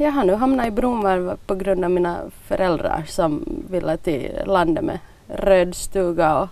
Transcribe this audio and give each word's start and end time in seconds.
jag 0.00 0.12
har 0.12 0.24
nu 0.24 0.34
hamnat 0.34 0.66
i 0.66 0.70
Bromvarv 0.70 1.36
på 1.46 1.54
grund 1.54 1.84
av 1.84 1.90
mina 1.90 2.20
föräldrar 2.46 3.04
som 3.06 3.44
ville 3.70 3.96
till 3.96 4.42
landet 4.46 4.84
med 4.84 4.98
röd 5.28 5.74
stuga 5.74 6.38
och 6.38 6.48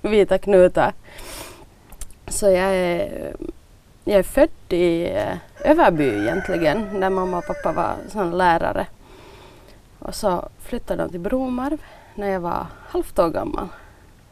vita 0.10 0.38
knutar. 0.38 0.92
Så 2.28 2.46
jag 2.46 2.76
är, 2.76 3.32
jag 4.04 4.18
är 4.18 4.22
född 4.22 4.72
i 4.72 5.10
eh, 5.10 5.36
Överby 5.64 6.08
egentligen, 6.08 7.00
där 7.00 7.10
mamma 7.10 7.38
och 7.38 7.46
pappa 7.46 7.72
var 7.72 7.94
sån 8.08 8.38
lärare. 8.38 8.86
Och 9.98 10.14
så 10.14 10.48
flyttade 10.58 11.02
de 11.02 11.10
till 11.10 11.20
Bromarv 11.20 11.82
när 12.14 12.28
jag 12.28 12.40
var 12.40 12.66
halvt 12.88 13.18
år 13.18 13.28
gammal. 13.28 13.68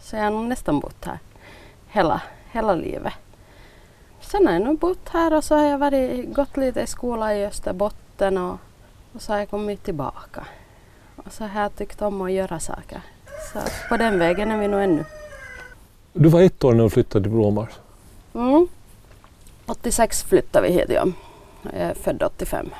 Så 0.00 0.16
jag 0.16 0.22
har 0.22 0.30
nog 0.30 0.44
nästan 0.44 0.80
bott 0.80 1.04
här 1.04 1.18
hela, 1.88 2.22
hela 2.50 2.74
livet. 2.74 3.12
Sen 4.20 4.46
har 4.46 4.52
jag 4.52 4.62
nog 4.62 4.78
bott 4.78 5.08
här 5.08 5.34
och 5.34 5.44
så 5.44 5.56
har 5.56 5.64
jag 5.64 5.78
varit, 5.78 6.34
gått 6.34 6.56
lite 6.56 6.80
i 6.80 6.86
skola 6.86 7.34
i 7.34 7.46
Österbotten 7.46 8.07
och, 8.20 8.58
och 9.12 9.22
så 9.22 9.32
har 9.32 9.38
jag 9.38 9.50
kommit 9.50 9.84
tillbaka. 9.84 10.46
Och 11.16 11.32
så 11.32 11.44
har 11.44 11.62
jag 11.62 11.76
tyckt 11.76 12.02
om 12.02 12.22
att 12.22 12.32
göra 12.32 12.60
saker. 12.60 13.00
Så 13.52 13.58
på 13.88 13.96
den 13.96 14.18
vägen 14.18 14.50
är 14.50 14.58
vi 14.58 14.68
nog 14.68 14.82
ännu. 14.82 15.04
Du 16.12 16.28
var 16.28 16.42
ett 16.42 16.64
år 16.64 16.72
när 16.72 16.84
du 16.84 16.90
flyttade 16.90 17.24
till 17.24 17.32
Blåmar. 17.32 17.68
Mm. 18.34 18.68
86 19.66 20.22
flyttade 20.22 20.68
vi 20.68 20.72
hit, 20.72 20.86
ja. 20.88 21.06
Jag 21.62 21.72
är 21.82 21.94
född 21.94 22.22
85. 22.22 22.70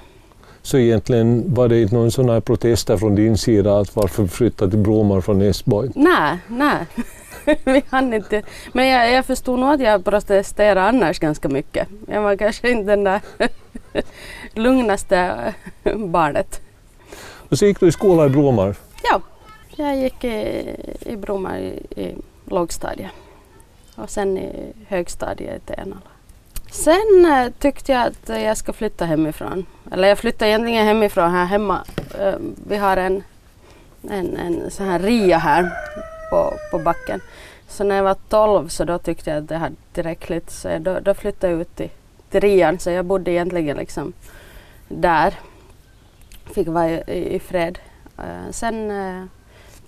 Så 0.63 0.79
egentligen 0.79 1.55
var 1.55 1.69
det 1.69 1.83
inte 1.83 1.95
någon 1.95 2.11
sån 2.11 2.29
här 2.29 2.41
protester 2.41 2.97
från 2.97 3.15
din 3.15 3.39
sida 3.39 3.79
att 3.79 3.97
varför 3.97 4.27
flytta 4.27 4.69
till 4.69 4.79
Blåmar 4.79 5.21
från 5.21 5.43
Esborg? 5.43 5.91
Nej, 5.95 6.39
nej. 6.49 6.87
vi 7.65 7.83
hann 7.89 8.15
inte. 8.15 8.43
Men 8.73 8.87
jag, 8.87 9.13
jag 9.13 9.25
förstod 9.27 9.59
nog 9.59 9.69
att 9.69 9.81
jag 9.81 10.05
protesterade 10.05 10.83
annars 10.83 11.19
ganska 11.19 11.49
mycket. 11.49 11.89
Jag 12.07 12.23
var 12.23 12.37
kanske 12.37 12.71
inte 12.71 12.91
den 12.91 13.05
där 13.05 13.21
lugnaste 14.55 15.55
barnet. 15.97 16.61
Och 17.49 17.59
så 17.59 17.67
gick 17.67 17.81
du 17.81 17.89
i 17.89 17.93
skola 17.93 18.27
i 18.27 18.29
Blåmar? 18.29 18.77
Ja, 19.03 19.21
jag 19.77 19.97
gick 19.97 20.25
i, 20.25 20.77
i 21.01 21.17
Bromar 21.17 21.59
i, 21.59 22.01
i 22.03 22.15
lågstadiet 22.45 23.11
och 23.95 24.11
sen 24.11 24.39
i 24.39 24.73
högstadiet 24.89 25.63
i 25.71 25.75
Tenala. 25.75 26.01
Sen 26.71 27.27
eh, 27.27 27.53
tyckte 27.59 27.93
jag 27.93 28.07
att 28.07 28.29
jag 28.29 28.57
ska 28.57 28.73
flytta 28.73 29.05
hemifrån. 29.05 29.67
Eller 29.93 30.09
jag 30.09 30.19
flyttade 30.19 30.51
egentligen 30.51 30.87
hemifrån 30.87 31.31
här 31.31 31.45
hemma. 31.45 31.85
Eh, 32.19 32.35
vi 32.69 32.77
har 32.77 32.97
en, 32.97 33.23
en, 34.11 34.37
en 34.37 34.71
sån 34.71 34.87
här 34.87 34.99
ria 34.99 35.39
här 35.39 35.71
på, 36.31 36.55
på 36.71 36.79
backen. 36.79 37.21
Så 37.69 37.85
när 37.85 37.97
jag 37.97 38.03
var 38.03 38.17
12 38.29 38.69
så 38.69 38.85
då 38.85 38.99
tyckte 38.99 39.31
jag 39.31 39.39
att 39.39 39.49
det 39.49 39.57
hade 39.57 39.77
tillräckligt 39.93 40.51
så 40.51 40.79
då, 40.79 41.01
då 41.01 41.15
flyttade 41.15 41.53
jag 41.53 41.61
ut 41.61 41.77
till, 41.77 41.91
trean, 42.31 42.79
så 42.79 42.91
jag 42.91 43.05
bodde 43.05 43.31
egentligen 43.31 43.77
liksom 43.77 44.13
där. 44.89 45.35
Fick 46.55 46.69
vara 46.69 46.91
i, 46.91 47.35
i 47.35 47.39
fred. 47.39 47.79
Uh, 48.19 48.51
sen 48.51 48.91
uh, 48.91 49.25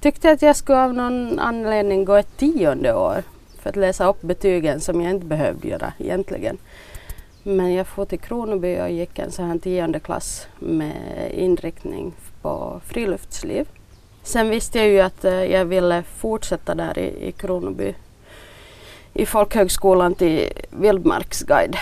tyckte 0.01 0.27
jag 0.29 0.35
att 0.35 0.43
jag 0.43 0.57
skulle 0.57 0.79
av 0.79 0.95
någon 0.95 1.39
anledning 1.39 2.05
gå 2.05 2.15
ett 2.15 2.37
tionde 2.37 2.95
år 2.95 3.23
för 3.59 3.71
att 3.71 3.77
läsa 3.77 4.09
upp 4.09 4.23
betygen 4.23 4.81
som 4.81 5.01
jag 5.01 5.11
inte 5.11 5.27
behövde 5.27 5.69
göra 5.69 5.93
egentligen. 5.99 6.59
Men 7.43 7.73
jag 7.73 7.87
får 7.87 8.05
till 8.05 8.21
Kronoby 8.21 8.81
och 8.81 8.91
gick 8.91 9.19
en 9.19 9.33
sån 9.33 9.45
här 9.45 9.59
tionde 9.59 10.01
klass 10.01 10.47
med 10.59 11.31
inriktning 11.35 12.13
på 12.43 12.81
friluftsliv. 12.87 13.69
Sen 14.23 14.51
visste 14.51 14.79
jag 14.79 14.89
ju 14.89 15.01
att 15.01 15.25
uh, 15.25 15.45
jag 15.45 15.65
ville 15.65 16.03
fortsätta 16.03 16.75
där 16.75 16.99
i, 16.99 17.29
i 17.29 17.33
Kronoby 17.33 17.95
i 19.13 19.27
folkhögskolan 19.27 20.15
till 20.15 20.53
vildmarksguide. 20.71 21.77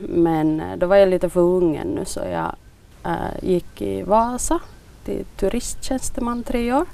Men 0.00 0.60
eh, 0.60 0.76
då 0.76 0.86
var 0.86 0.96
jag 0.96 1.08
lite 1.08 1.28
för 1.28 1.40
ung 1.40 1.76
ännu 1.76 2.04
så 2.04 2.20
jag 2.20 2.56
eh, 3.04 3.42
gick 3.42 3.82
i 3.82 4.02
Vasa 4.02 4.60
till 5.04 5.24
turisttjänsteman 5.36 6.42
tre 6.42 6.72
år. 6.72 6.86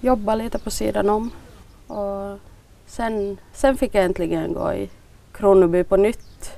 Jobbade 0.00 0.42
lite 0.42 0.58
på 0.58 0.70
sidan 0.70 1.10
om. 1.10 1.30
Och 1.86 2.38
sen, 2.86 3.38
sen 3.52 3.76
fick 3.76 3.94
jag 3.94 4.04
äntligen 4.04 4.52
gå 4.52 4.72
i 4.72 4.90
Kronoby 5.32 5.84
på 5.84 5.96
nytt. 5.96 6.50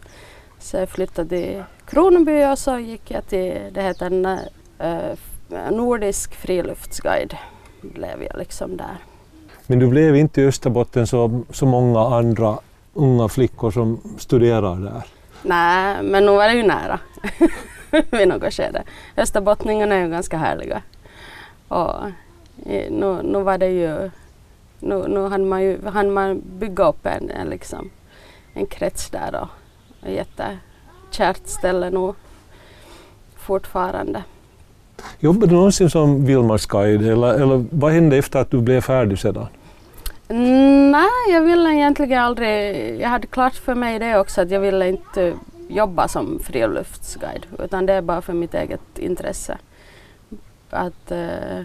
Så 0.59 0.77
jag 0.77 0.89
flyttade 0.89 1.29
till 1.29 1.63
Kronoby 1.87 2.45
och 2.45 2.59
så 2.59 2.79
gick 2.79 3.11
jag 3.11 3.27
till, 3.27 3.61
det 3.73 3.83
heter 3.83 4.07
en, 4.07 4.27
äh, 4.27 4.39
eh, 4.79 5.71
Nordisk 5.71 6.35
friluftsguide. 6.35 7.37
Blev 7.81 8.23
jag 8.23 8.39
liksom 8.39 8.77
där. 8.77 8.97
Men 9.67 9.79
du 9.79 9.87
blev 9.87 10.17
inte 10.17 10.43
i 10.43 10.47
Österbotten 10.47 11.07
så, 11.07 11.41
så 11.51 11.67
många 11.67 12.01
andra 12.01 12.59
unga 12.95 13.29
flickor 13.29 13.71
som 13.71 14.01
studerar 14.19 14.77
där? 14.77 15.03
Nej, 15.47 16.03
men 16.03 16.27
nu 16.27 16.33
var 16.33 16.49
det 16.49 16.55
ju 16.55 16.63
nära. 16.63 16.99
vid 18.11 18.29
något 18.29 18.55
skede. 18.55 18.83
Österbottningarna 19.17 19.95
är 19.95 20.05
ju 20.05 20.11
ganska 20.11 20.37
härliga. 20.37 20.83
Och 21.69 21.95
eh, 22.67 22.91
nu, 22.91 23.23
nu 23.23 23.43
var 23.43 23.59
det 23.59 23.69
ju, 23.69 24.11
nu, 24.81 25.05
nu 25.09 25.29
hann 25.29 25.49
man 25.49 25.63
ju 25.63 25.87
hann 25.87 26.13
man 26.13 26.43
bygga 26.59 26.89
upp 26.89 27.07
en, 27.07 27.31
en, 27.31 27.49
liksom, 27.49 27.91
en 28.55 28.67
krets 28.67 29.11
där 29.11 29.41
och 29.41 29.49
ett 30.09 30.15
jättekärt 30.15 31.47
ställe 31.47 31.91
nog 31.91 32.15
fortfarande. 33.37 34.23
Jobbade 35.19 35.47
du 35.47 35.55
någonsin 35.55 35.91
som 35.91 36.25
vildmarksguide 36.25 37.07
eller, 37.07 37.35
eller 37.35 37.65
vad 37.71 37.93
hände 37.93 38.17
efter 38.17 38.39
att 38.39 38.51
du 38.51 38.61
blev 38.61 38.81
färdig 38.81 39.19
sedan? 39.19 39.47
Nej, 40.29 41.09
jag 41.31 41.41
ville 41.41 41.71
egentligen 41.71 42.23
aldrig, 42.23 43.01
jag 43.01 43.09
hade 43.09 43.27
klart 43.27 43.55
för 43.55 43.75
mig 43.75 43.99
det 43.99 44.19
också 44.19 44.41
att 44.41 44.51
jag 44.51 44.61
ville 44.61 44.89
inte 44.89 45.35
jobba 45.69 46.09
som 46.09 46.39
friluftsguide 46.39 47.47
utan 47.59 47.87
det 47.87 47.93
är 47.93 48.03
bara 48.03 48.23
för 48.23 48.33
mitt 48.33 48.55
eget 48.55 48.99
intresse. 48.99 49.59
Att, 50.71 51.13
uh, 51.13 51.63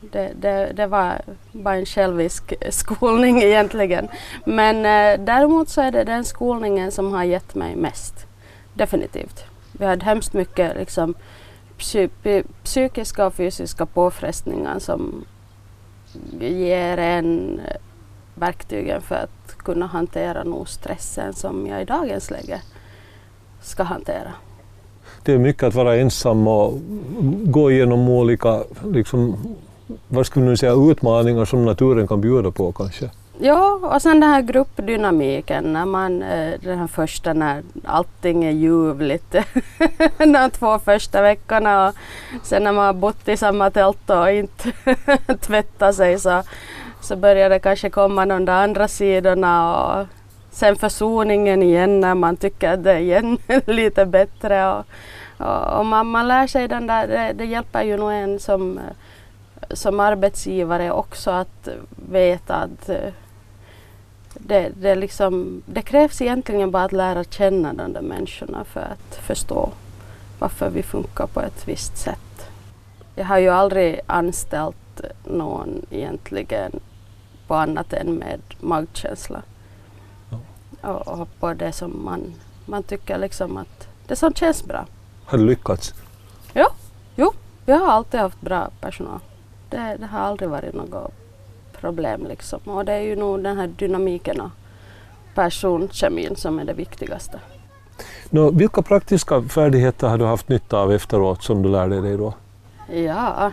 det, 0.00 0.32
det, 0.40 0.72
det, 0.76 0.86
var 0.86 1.20
bara 1.52 1.76
en 1.76 1.86
självisk 1.86 2.54
skolning 2.70 3.42
egentligen. 3.42 4.08
Men 4.44 4.76
uh, 4.76 5.24
däremot 5.24 5.68
så 5.68 5.80
är 5.80 5.92
det 5.92 6.04
den 6.04 6.24
skolningen 6.24 6.92
som 6.92 7.12
har 7.12 7.24
gett 7.24 7.54
mig 7.54 7.76
mest. 7.76 8.26
Definitivt. 8.74 9.44
Vi 9.72 9.86
hade 9.86 10.04
hemskt 10.04 10.32
mycket 10.32 10.76
liksom, 10.76 11.14
psy 11.78 12.08
psykiska 12.62 13.26
och 13.26 13.34
fysiska 13.34 13.86
påfrestningar 13.86 14.78
som 14.78 15.24
ger 16.40 16.98
en 16.98 17.60
verktygen 18.36 19.00
för 19.00 19.14
att 19.14 19.58
kunna 19.58 19.86
hantera 19.86 20.44
nog 20.44 20.68
stressen 20.68 21.34
som 21.34 21.66
jag 21.66 21.82
i 21.82 21.84
dagens 21.84 22.30
läge 22.30 22.60
ska 23.62 23.82
hantera. 23.82 24.32
Det 25.22 25.32
är 25.32 25.38
mycket 25.38 25.62
att 25.62 25.74
vara 25.74 25.96
ensam 25.96 26.48
och 26.48 26.80
gå 27.44 27.70
igenom 27.70 28.08
olika 28.08 28.62
liksom, 28.84 29.36
vad 30.08 30.26
skulle 30.26 30.46
du 30.46 30.56
säga, 30.56 30.72
utmaningar 30.72 31.44
som 31.44 31.64
naturen 31.64 32.08
kan 32.08 32.20
bjuda 32.20 32.50
på 32.50 32.72
kanske. 32.72 33.10
Ja, 33.38 33.80
och 33.82 34.02
sen 34.02 34.20
den 34.20 34.30
här 34.30 34.42
gruppdynamiken, 34.42 35.72
när 35.72 35.84
man, 35.84 36.22
eh, 36.22 36.54
den 36.60 36.78
här 36.78 36.86
första 36.86 37.32
när 37.32 37.62
allting 37.84 38.44
är 38.44 38.50
ljuvligt, 38.50 39.36
de 40.18 40.50
två 40.50 40.78
första 40.78 41.22
veckorna 41.22 41.88
och 41.88 41.94
sen 42.42 42.64
när 42.64 42.72
man 42.72 42.86
har 42.86 42.92
bott 42.92 43.28
i 43.28 43.36
samma 43.36 43.70
tält 43.70 44.10
och 44.10 44.30
inte 44.30 44.72
tvättat 45.40 45.94
sig 45.94 46.18
så, 46.18 46.42
så 47.00 47.16
börjar 47.16 47.50
det 47.50 47.58
kanske 47.58 47.90
komma 47.90 48.26
de 48.26 48.44
där 48.44 48.62
andra 48.64 48.88
sidorna 48.88 49.76
och 49.76 50.06
sen 50.50 50.76
försoningen 50.76 51.62
igen 51.62 52.00
när 52.00 52.14
man 52.14 52.36
tycker 52.36 52.72
att 52.72 52.84
det 52.84 52.92
är 52.92 52.98
igen 52.98 53.38
lite 53.66 54.06
bättre. 54.06 54.72
Och, 54.72 54.84
och, 55.38 55.78
och 55.78 55.86
man, 55.86 56.06
man, 56.06 56.28
lär 56.28 56.46
sig 56.46 56.68
den 56.68 56.86
där, 56.86 57.08
det, 57.08 57.32
det, 57.32 57.44
hjälper 57.44 57.82
ju 57.82 57.96
nog 57.96 58.12
en 58.12 58.40
som, 58.40 58.80
som 59.70 60.00
arbetsgivare 60.00 60.92
också 60.92 61.30
att 61.30 61.68
veta 62.10 62.54
att 62.54 62.88
eh, 62.88 63.12
det, 64.34 64.72
det, 64.76 64.94
liksom, 64.94 65.62
det 65.66 65.82
krävs 65.82 66.22
egentligen 66.22 66.70
bara 66.70 66.84
att 66.84 66.92
lära 66.92 67.24
känna 67.24 67.72
de 67.72 67.92
där 67.92 68.02
människorna 68.02 68.64
för 68.64 68.80
att 68.80 69.14
förstå 69.14 69.70
varför 70.38 70.70
vi 70.70 70.82
funkar 70.82 71.26
på 71.26 71.40
ett 71.40 71.68
visst 71.68 71.96
sätt. 71.96 72.50
Jag 73.14 73.24
har 73.24 73.38
ju 73.38 73.48
aldrig 73.48 74.00
anställt 74.06 74.76
någon 75.24 75.86
egentligen 75.90 76.72
på 77.46 77.54
annat 77.54 77.92
än 77.92 78.14
med 78.14 78.40
magkänsla 78.60 79.42
och, 80.80 81.08
och 81.08 81.28
på 81.40 81.54
det 81.54 81.72
som 81.72 82.04
man, 82.04 82.34
man 82.66 82.82
tycker 82.82 83.18
liksom 83.18 83.56
att 83.56 83.88
det 84.06 84.16
som 84.16 84.34
känns 84.34 84.64
bra. 84.64 84.86
Har 85.24 85.38
du 85.38 85.44
lyckats? 85.44 85.94
Ja, 86.52 86.68
jo, 87.16 87.32
vi 87.66 87.72
har 87.72 87.86
alltid 87.86 88.20
haft 88.20 88.40
bra 88.40 88.70
personal. 88.80 89.20
Det, 89.70 89.96
det 90.00 90.06
har 90.06 90.20
aldrig 90.20 90.50
varit 90.50 90.74
något 90.74 91.12
problem 91.80 92.26
liksom. 92.28 92.60
Och 92.64 92.84
det 92.84 92.92
är 92.92 93.00
ju 93.00 93.16
nog 93.16 93.42
den 93.42 93.56
här 93.56 93.66
dynamiken 93.66 94.40
och 94.40 94.50
personkemin 95.34 96.36
som 96.36 96.58
är 96.58 96.64
det 96.64 96.72
viktigaste. 96.72 97.40
Nå, 98.30 98.50
vilka 98.50 98.82
praktiska 98.82 99.42
färdigheter 99.42 100.08
har 100.08 100.18
du 100.18 100.24
haft 100.24 100.48
nytta 100.48 100.78
av 100.78 100.92
efteråt 100.92 101.42
som 101.42 101.62
du 101.62 101.68
lärde 101.68 102.00
dig 102.00 102.16
då? 102.16 102.34
Ja, 102.92 103.52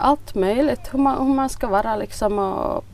allt 0.00 0.34
möjligt. 0.34 0.94
Hur 0.94 0.98
man, 0.98 1.26
hur 1.26 1.34
man 1.34 1.48
ska 1.48 1.66
vara 1.66 1.96
liksom 1.96 2.38
och 2.38 2.84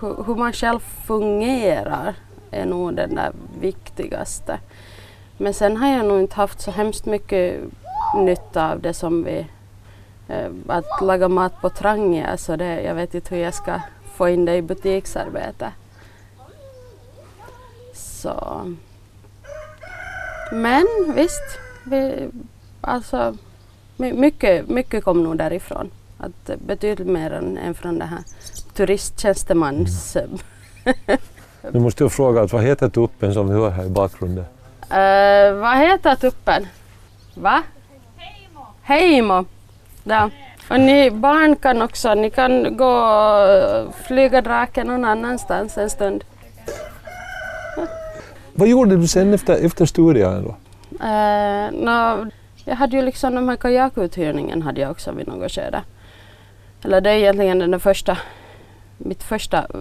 hur, 0.00 0.24
hur 0.26 0.34
man 0.34 0.52
själv 0.52 0.78
fungerar 0.80 2.14
är 2.50 2.66
nog 2.66 2.94
den 2.94 3.14
där 3.14 3.32
viktigaste. 3.60 4.58
Men 5.36 5.54
sen 5.54 5.76
har 5.76 5.88
jag 5.88 6.06
nog 6.06 6.20
inte 6.20 6.36
haft 6.36 6.60
så 6.60 6.70
hemskt 6.70 7.06
mycket 7.06 7.60
nytta 8.16 8.72
av 8.72 8.80
det 8.80 8.94
som 8.94 9.24
vi... 9.24 9.46
Eh, 10.28 10.50
att 10.68 11.02
laga 11.02 11.28
mat 11.28 11.60
på 11.60 11.70
Trangia, 11.70 12.26
alltså 12.26 12.56
det, 12.56 12.80
jag 12.82 12.94
vet 12.94 13.14
inte 13.14 13.34
hur 13.34 13.42
jag 13.42 13.54
ska 13.54 13.80
få 14.14 14.28
in 14.28 14.44
det 14.44 14.56
i 14.56 14.62
butiksarbete. 14.62 15.72
Så... 17.94 18.60
Men 20.52 20.86
visst, 21.14 21.58
vi, 21.84 22.30
alltså, 22.80 23.36
mycket, 23.96 24.68
mycket 24.68 25.04
kom 25.04 25.22
nog 25.22 25.38
därifrån. 25.38 25.90
Att 26.18 26.50
betydligt 26.66 27.08
mer 27.08 27.30
än, 27.30 27.58
än 27.58 27.74
från 27.74 27.98
det 27.98 28.04
här 28.04 28.20
turisttjänstemans... 28.74 30.16
Mm. 30.16 30.38
nu 31.72 31.80
måste 31.80 32.04
jag 32.04 32.12
fråga, 32.12 32.46
vad 32.46 32.62
heter 32.62 32.88
tuppen 32.88 33.34
som 33.34 33.48
vi 33.48 33.54
hör 33.54 33.70
här 33.70 33.84
i 33.84 33.88
bakgrunden? 33.88 34.44
Uh, 34.82 35.60
vad 35.60 35.78
heter 35.78 36.14
tuppen? 36.14 36.66
Va? 37.34 37.62
Heimo. 38.16 38.66
Heimo. 38.82 39.44
Ja. 40.04 40.30
Och 40.70 40.80
ni 40.80 41.10
barn 41.10 41.56
kan 41.56 41.82
också, 41.82 42.14
ni 42.14 42.30
kan 42.30 42.76
gå 42.76 42.94
och 42.94 43.94
flyga 44.06 44.40
draken 44.40 44.86
någon 44.86 45.04
annanstans 45.04 45.78
en 45.78 45.90
stund. 45.90 46.24
Vad 48.54 48.68
gjorde 48.68 48.96
du 48.96 49.08
sen 49.08 49.34
efter, 49.34 49.66
efter 49.66 49.86
studierna 49.86 50.40
då? 50.40 50.56
Uh, 50.90 51.84
no, 51.84 52.30
jag 52.64 52.76
hade 52.76 52.96
ju 52.96 53.02
liksom 53.02 53.34
de 53.34 53.48
här 53.48 53.56
kajakuthyrningen 53.56 54.62
hade 54.62 54.80
jag 54.80 54.90
också 54.90 55.12
vid 55.12 55.28
något 55.28 55.52
skede. 55.52 55.82
Eller 56.84 57.00
det 57.00 57.10
är 57.10 57.16
egentligen 57.16 57.58
den 57.58 57.80
första, 57.80 58.18
mitt 58.98 59.22
första 59.22 59.58
eh, 59.58 59.80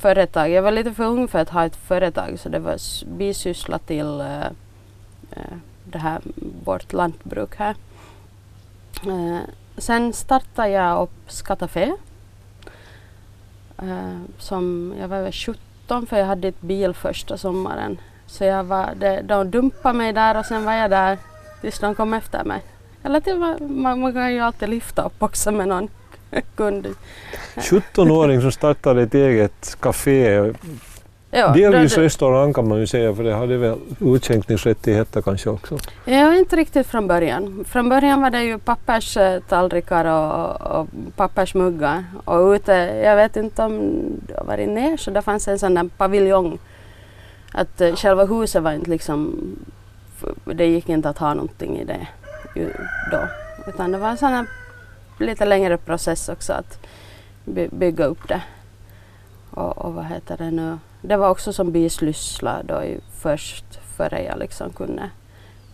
företag. 0.00 0.50
Jag 0.50 0.62
var 0.62 0.72
lite 0.72 0.94
för 0.94 1.04
ung 1.04 1.28
för 1.28 1.38
att 1.38 1.50
ha 1.50 1.64
ett 1.64 1.76
företag 1.76 2.38
så 2.38 2.48
det 2.48 2.58
var 2.58 2.76
bisyssla 3.16 3.78
till 3.78 4.06
uh, 4.06 4.44
det 5.84 5.98
här, 5.98 6.20
vårt 6.64 6.92
lantbruk 6.92 7.56
här. 7.56 7.76
Uh, 9.06 9.40
sen 9.76 10.12
startade 10.12 10.68
jag 10.68 11.02
upp 11.02 11.30
Skatafé. 11.30 11.92
som 14.38 14.94
jag 15.00 15.08
var 15.08 15.32
17 15.32 16.06
för 16.06 16.18
jag 16.18 16.26
hade 16.26 16.48
ett 16.48 16.60
bil 16.60 16.94
första 16.94 17.38
sommaren. 17.38 17.98
Så 18.26 18.44
jag 18.44 18.64
var, 18.64 18.94
det, 18.96 19.22
de 19.22 19.50
dumpade 19.50 19.98
mig 19.98 20.12
där 20.12 20.38
och 20.38 20.46
sen 20.46 20.64
var 20.64 20.72
jag 20.72 20.90
där 20.90 21.18
tills 21.62 21.78
de 21.78 21.94
kom 21.94 22.14
efter 22.14 22.44
mig. 22.44 22.62
Eller 23.02 23.20
till, 23.20 23.36
man, 23.36 24.02
man 24.02 24.12
kan 24.12 24.32
ju 24.32 24.40
alltid 24.40 24.68
lyfta 24.68 25.02
upp 25.02 25.22
också 25.22 25.52
med 25.52 25.68
någon 25.68 25.88
kund. 26.56 26.86
17-åring 27.56 28.40
som 28.40 28.52
startade 28.52 29.02
ett 29.02 29.14
eget 29.14 29.76
café. 29.80 30.52
Ja, 31.34 31.48
Delvis 31.48 31.98
restaurang 31.98 32.52
kan 32.52 32.68
man 32.68 32.78
ju 32.78 32.86
säga 32.86 33.14
för 33.14 33.24
det 33.24 33.34
hade 33.34 33.56
väl 33.56 33.78
utskänkningsrättigheter 34.00 35.22
kanske 35.22 35.50
också? 35.50 35.78
Ja, 36.04 36.34
inte 36.34 36.56
riktigt 36.56 36.86
från 36.86 37.06
början. 37.06 37.64
Från 37.68 37.88
början 37.88 38.22
var 38.22 38.30
det 38.30 38.42
ju 38.42 38.58
papperstallrikar 38.58 40.04
och, 40.04 40.78
och 40.78 40.88
pappersmuggar. 41.16 42.04
Och 42.24 42.50
ute, 42.50 42.72
jag 43.04 43.16
vet 43.16 43.36
inte 43.36 43.62
om 43.62 43.80
det 44.26 44.42
varit 44.46 44.68
ner, 44.68 44.96
så 44.96 45.10
det 45.10 45.22
fanns 45.22 45.48
en 45.48 45.58
sån 45.58 45.74
där 45.74 45.88
paviljong. 45.96 46.58
Att 47.52 47.80
uh, 47.80 47.94
själva 47.94 48.24
huset 48.24 48.62
var 48.62 48.72
inte 48.72 48.90
liksom, 48.90 49.38
det 50.44 50.66
gick 50.66 50.88
inte 50.88 51.08
att 51.08 51.18
ha 51.18 51.34
någonting 51.34 51.78
i 51.78 51.84
det 51.84 52.08
då. 53.10 53.28
Utan 53.66 53.92
det 53.92 53.98
var 53.98 54.08
en 54.08 54.18
sån 54.18 54.32
här 54.32 54.46
lite 55.18 55.44
längre 55.44 55.76
process 55.76 56.28
också 56.28 56.52
att 56.52 56.78
by 57.44 57.68
bygga 57.68 58.04
upp 58.04 58.28
det. 58.28 58.42
Och, 59.50 59.78
och, 59.78 59.94
vad 59.94 60.04
heter 60.04 60.36
det 60.36 60.50
nu? 60.50 60.78
Det 61.00 61.16
var 61.16 61.28
också 61.28 61.52
som 61.52 61.72
bisyssla 61.72 62.62
då 62.62 62.82
i 62.82 63.00
först 63.22 63.64
före 63.96 64.22
jag 64.22 64.38
liksom 64.38 64.72
kunde, 64.72 65.10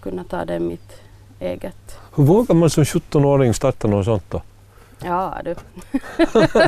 kunde 0.00 0.24
ta 0.24 0.44
det 0.44 0.60
mitt 0.60 1.00
eget. 1.40 1.98
Hur 2.14 2.24
vågar 2.24 2.54
man 2.54 2.70
som 2.70 2.84
17-åring 2.84 3.54
starta 3.54 3.88
något 3.88 4.04
sånt 4.04 4.24
då? 4.28 4.42
Ja 5.04 5.34
du. 5.44 5.54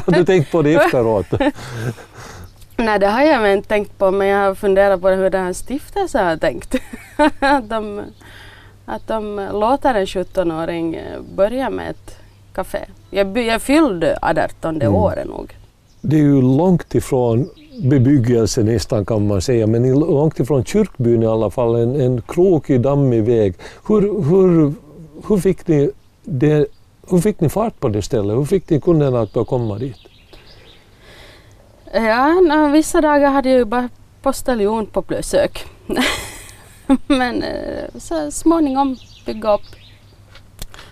har 0.06 0.12
du 0.12 0.25
tänkt 0.25 0.53
på 0.53 0.62
det 0.62 0.75
efteråt? 0.75 1.26
Nej 2.81 2.99
det 2.99 3.06
har 3.06 3.23
jag 3.23 3.53
inte 3.53 3.69
tänkt 3.69 3.99
på 3.99 4.11
men 4.11 4.27
jag 4.27 4.47
har 4.47 4.55
funderat 4.55 5.00
på 5.00 5.09
hur 5.09 5.31
den 5.31 5.44
här 5.44 5.53
stiftelsen 5.53 6.27
har 6.27 6.37
tänkt. 6.37 6.75
att, 7.38 7.69
de, 7.69 8.00
att 8.85 9.06
de 9.06 9.49
låter 9.53 9.94
en 9.94 10.06
17-åring 10.06 10.99
börja 11.37 11.71
med 11.71 11.91
ett 11.91 12.17
café. 12.55 12.79
Jag, 13.11 13.38
jag 13.38 13.62
fyllde 13.62 14.19
18 14.23 14.77
mm. 14.77 14.94
året 14.94 15.29
nog. 15.29 15.56
Det 16.00 16.17
är 16.17 16.21
ju 16.21 16.43
långt 16.43 16.94
ifrån 16.94 17.50
bebyggelse 17.82 18.62
nästan 18.62 19.05
kan 19.05 19.26
man 19.26 19.41
säga, 19.41 19.67
men 19.67 20.00
långt 20.00 20.41
ifrån 20.41 20.65
kyrkbyn 20.65 21.23
i 21.23 21.26
alla 21.26 21.50
fall, 21.50 21.75
en, 21.75 22.00
en 22.00 22.23
krokig, 22.23 22.81
dammig 22.81 23.25
väg. 23.25 23.55
Hur, 23.88 24.00
hur, 24.00 24.73
hur, 25.29 25.38
fick 25.38 25.69
ni 25.69 25.91
det, 26.25 26.67
hur 27.11 27.19
fick 27.19 27.41
ni 27.41 27.49
fart 27.49 27.81
på 27.81 27.88
det 27.88 28.03
stället? 28.03 28.37
Hur 28.37 28.44
fick 28.44 28.71
ni 28.71 28.81
kunderna 28.81 29.21
att 29.21 29.47
komma 29.47 29.79
dit? 29.79 29.97
Ja, 31.93 32.69
vissa 32.73 33.01
dagar 33.01 33.31
hade 33.31 33.49
jag 33.49 33.59
ju 33.59 33.65
bara 33.65 33.89
postiljon 34.23 34.87
på 34.87 35.03
besök. 35.03 35.65
men 37.07 37.43
eh, 37.43 37.85
så 37.99 38.31
småningom 38.31 38.97
bygga 39.27 39.55
upp 39.55 39.67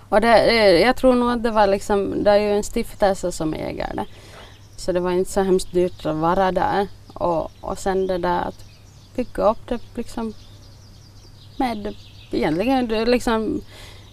och 0.09 0.21
det, 0.21 0.39
eh, 0.39 0.81
jag 0.87 0.97
tror 0.97 1.15
nog 1.15 1.31
att 1.31 1.43
det 1.43 1.51
var 1.51 1.67
liksom, 1.67 2.25
det 2.25 2.31
är 2.31 2.39
ju 2.39 2.57
en 2.57 2.65
stiftelse 2.65 3.33
som 3.33 3.55
äger 3.55 3.95
det. 3.95 4.07
Så 4.77 4.93
det 4.93 5.01
var 5.01 5.11
inte 5.11 5.31
så 5.31 5.41
hemskt 5.41 5.73
dyrt 5.73 6.07
att 6.07 6.17
vara 6.17 6.53
där. 6.53 6.89
Och, 7.15 7.51
och 7.61 7.79
sen 7.79 8.07
det 8.07 8.19
där 8.19 8.41
att 8.41 8.65
bygga 9.17 9.51
upp 9.51 9.69
det 9.69 9.81
liksom 9.95 10.35
med 11.57 11.95
egentligen 12.31 12.87
liksom, 13.11 13.61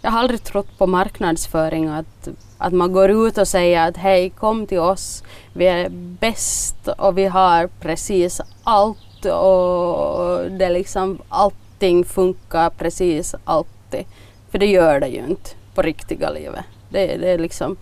jag 0.01 0.11
har 0.11 0.19
aldrig 0.19 0.43
trott 0.43 0.77
på 0.77 0.87
marknadsföring 0.87 1.89
och 1.89 1.97
att, 1.97 2.27
att 2.65 2.73
man 2.73 2.93
går 2.93 3.27
ut 3.27 3.37
och 3.37 3.47
säger 3.47 3.87
att 3.87 3.97
hej 3.97 4.29
kom 4.29 4.67
till 4.67 4.79
oss, 4.79 5.23
vi 5.53 5.67
är 5.67 5.89
bäst 5.89 6.87
och 6.97 7.17
vi 7.17 7.25
har 7.25 7.67
precis 7.67 8.41
allt 8.63 9.25
och 9.25 10.51
det 10.51 10.69
liksom 10.69 11.21
allting 11.29 12.05
funkar 12.05 12.69
precis 12.69 13.35
alltid. 13.43 14.05
För 14.49 14.57
det 14.57 14.65
gör 14.65 14.99
det 14.99 15.07
ju 15.07 15.25
inte 15.27 15.49
på 15.75 15.81
riktiga 15.81 16.29
livet. 16.29 16.65
Det, 16.89 17.17
det 17.17 17.31
är 17.31 17.37
liksom, 17.37 17.77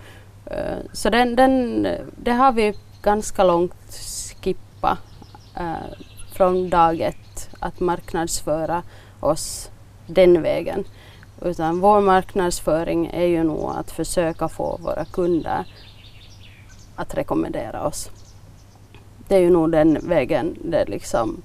uh, 0.52 0.84
så 0.94 1.10
den, 1.10 1.36
den, 1.36 1.88
det 2.16 2.32
har 2.32 2.52
vi 2.52 2.74
ganska 3.02 3.44
långt 3.44 4.00
skippat 4.42 4.98
uh, 5.60 6.06
från 6.34 6.70
dag 6.70 7.02
ett 7.02 7.50
att 7.60 7.80
marknadsföra 7.80 8.84
oss 9.20 9.70
den 10.08 10.42
vägen. 10.42 10.86
Utan 11.42 11.80
vår 11.80 12.02
marknadsföring 12.02 13.10
är 13.14 13.26
ju 13.26 13.44
nog 13.44 13.72
att 13.76 13.92
försöka 13.92 14.48
få 14.48 14.78
våra 14.78 15.06
kunder 15.06 15.66
att 16.96 17.16
rekommendera 17.16 17.88
oss. 17.88 18.10
Det 19.28 19.36
är 19.36 19.40
ju 19.40 19.50
nog 19.50 19.72
den 19.72 19.98
vägen 20.04 20.58
det 20.64 20.86
liksom, 20.86 21.42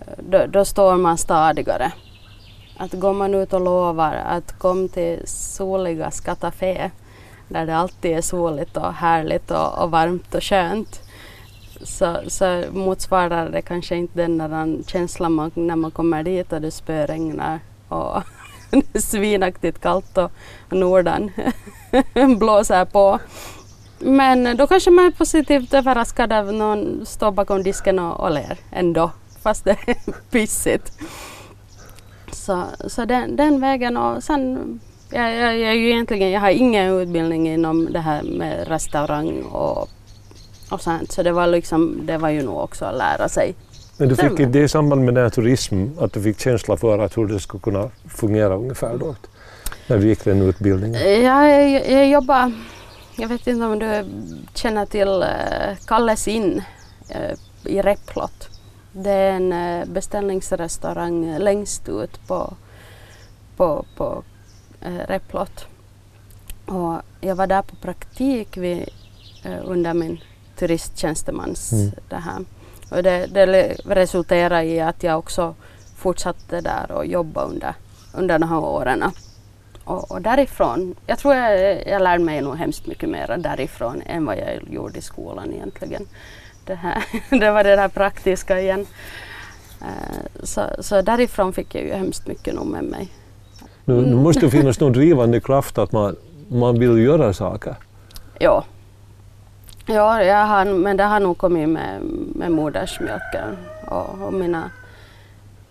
eh, 0.00 0.12
då, 0.18 0.46
då 0.46 0.64
står 0.64 0.96
man 0.96 1.18
stadigare 1.18 1.92
att 2.76 2.92
går 2.92 3.12
man 3.12 3.34
ut 3.34 3.52
och 3.52 3.60
lovar 3.60 4.14
att 4.14 4.58
kom 4.58 4.88
till 4.88 5.22
soliga 5.26 6.10
Skatafé 6.10 6.90
där 7.48 7.66
det 7.66 7.76
alltid 7.76 8.16
är 8.16 8.20
soligt 8.20 8.76
och 8.76 8.92
härligt 8.92 9.50
och, 9.50 9.82
och 9.82 9.90
varmt 9.90 10.34
och 10.34 10.42
skönt 10.42 11.00
så, 11.82 12.16
så 12.26 12.64
motsvarar 12.72 13.48
det 13.48 13.62
kanske 13.62 13.96
inte 13.96 14.22
den 14.22 14.38
där 14.38 14.82
känslan 14.86 15.32
man, 15.32 15.50
när 15.54 15.76
man 15.76 15.90
kommer 15.90 16.22
dit 16.22 16.52
och 16.52 16.60
det 16.60 16.70
spöregnar 16.70 17.60
och 17.88 18.22
svinaktigt 18.94 19.80
kallt 19.80 20.18
och, 20.18 20.30
Nordan 20.70 21.30
blåser 22.38 22.84
på. 22.84 23.18
Men 23.98 24.56
då 24.56 24.66
kanske 24.66 24.90
man 24.90 25.06
är 25.06 25.10
positivt 25.10 25.74
överraskad 25.74 26.32
av 26.32 26.52
någon 26.52 27.06
står 27.06 27.30
bakom 27.30 27.62
disken 27.62 27.98
och, 27.98 28.20
och 28.20 28.30
ler 28.30 28.58
ändå 28.70 29.10
fast 29.42 29.64
det 29.64 29.70
är 29.86 29.96
pissigt. 30.30 30.92
Så, 32.32 32.64
så 32.86 33.04
den, 33.04 33.36
den 33.36 33.60
vägen 33.60 33.96
och 33.96 34.22
sen 34.22 34.80
jag, 35.10 35.36
jag, 35.36 35.58
jag, 35.58 35.76
egentligen, 35.76 36.30
jag 36.30 36.40
har 36.40 36.50
ingen 36.50 36.92
utbildning 36.92 37.48
inom 37.48 37.92
det 37.92 37.98
här 37.98 38.22
med 38.22 38.68
restaurang 38.68 39.42
och, 39.42 39.88
och 40.70 40.80
sånt 40.80 41.12
så 41.12 41.22
det 41.22 41.32
var, 41.32 41.46
liksom, 41.46 42.00
det 42.02 42.18
var 42.18 42.28
ju 42.28 42.42
nog 42.42 42.58
också 42.58 42.84
att 42.84 42.96
lära 42.96 43.28
sig. 43.28 43.54
Men 43.96 44.08
du 44.08 44.16
fick 44.16 44.32
det 44.36 44.60
i 44.60 44.68
samband 44.68 45.04
med 45.04 45.14
den 45.14 45.22
här 45.22 45.30
turism, 45.30 45.88
att 45.98 46.12
du 46.12 46.22
fick 46.22 46.40
känsla 46.40 46.76
för 46.76 46.98
att 46.98 47.18
hur 47.18 47.26
det 47.26 47.40
skulle 47.40 47.60
kunna 47.60 47.90
fungera 48.08 48.54
ungefär 48.54 48.96
då? 48.96 49.14
När 49.86 49.98
du 49.98 50.08
gick 50.08 50.24
den 50.24 50.42
utbildningen? 50.42 51.22
Ja, 51.22 51.48
jag, 51.48 51.90
jag 51.90 52.08
jobbade, 52.08 52.52
jag 53.16 53.28
vet 53.28 53.46
inte 53.46 53.64
om 53.64 53.78
du 53.78 54.04
känner 54.54 54.86
till 54.86 55.08
uh, 55.08 55.76
Kalles 55.86 56.28
in 56.28 56.62
uh, 57.10 57.36
i 57.64 57.82
Replot. 57.82 58.48
Det 58.92 59.10
är 59.10 59.32
en 59.32 59.52
eh, 59.52 59.88
beställningsrestaurang 59.88 61.38
längst 61.38 61.88
ut 61.88 62.26
på, 62.26 62.54
på, 63.56 63.84
på 63.96 64.22
eh, 64.80 65.06
Replot. 65.08 65.66
Och 66.66 67.00
jag 67.20 67.36
var 67.36 67.46
där 67.46 67.62
på 67.62 67.76
praktik 67.76 68.56
vid, 68.56 68.88
eh, 69.44 69.58
under 69.64 69.94
min 69.94 70.20
turisttjänstemans 70.58 71.72
mm. 71.72 71.92
det 72.08 72.16
här. 72.16 72.44
Och 72.92 73.02
det, 73.02 73.26
det 73.26 73.76
resulterade 73.84 74.64
i 74.64 74.80
att 74.80 75.02
jag 75.02 75.18
också 75.18 75.54
fortsatte 75.96 76.60
där 76.60 76.90
och 76.90 77.06
jobbade 77.06 77.46
under, 77.46 77.74
under 78.14 78.38
de 78.38 78.48
här 78.48 78.58
åren. 78.58 79.04
Och, 79.84 80.10
och 80.10 80.22
därifrån, 80.22 80.94
jag 81.06 81.18
tror 81.18 81.34
jag, 81.34 81.82
jag 81.88 82.02
lärde 82.02 82.24
mig 82.24 82.40
nog 82.40 82.56
hemskt 82.56 82.86
mycket 82.86 83.08
mer 83.08 83.36
därifrån 83.38 84.02
än 84.06 84.24
vad 84.24 84.38
jag 84.38 84.72
gjorde 84.72 84.98
i 84.98 85.02
skolan 85.02 85.52
egentligen. 85.52 86.06
Det, 86.64 86.74
här, 86.74 87.04
det 87.40 87.50
var 87.50 87.64
det 87.64 87.76
där 87.76 87.88
praktiska 87.88 88.60
igen. 88.60 88.86
Eh, 89.80 90.42
så, 90.42 90.62
så 90.78 91.02
därifrån 91.02 91.52
fick 91.52 91.74
jag 91.74 91.84
ju 91.84 91.92
hemskt 91.92 92.26
mycket 92.26 92.54
nog 92.54 92.66
med 92.66 92.84
mig. 92.84 93.08
Nu, 93.84 93.94
nu 93.94 94.14
måste 94.14 94.40
det 94.40 94.50
finnas 94.50 94.80
någon 94.80 94.92
drivande 94.92 95.40
kraft 95.40 95.78
att 95.78 95.92
man, 95.92 96.16
man 96.48 96.78
vill 96.78 96.98
göra 96.98 97.32
saker. 97.32 97.74
Ja. 98.38 98.64
Ja, 99.86 100.22
jag 100.22 100.46
har, 100.46 100.64
men 100.64 100.96
det 100.96 101.04
har 101.04 101.20
nog 101.20 101.38
kommit 101.38 101.68
med, 101.68 102.02
med 102.34 102.52
modersmjölken 102.52 103.56
och, 103.88 104.22
och 104.22 104.32
mina 104.32 104.70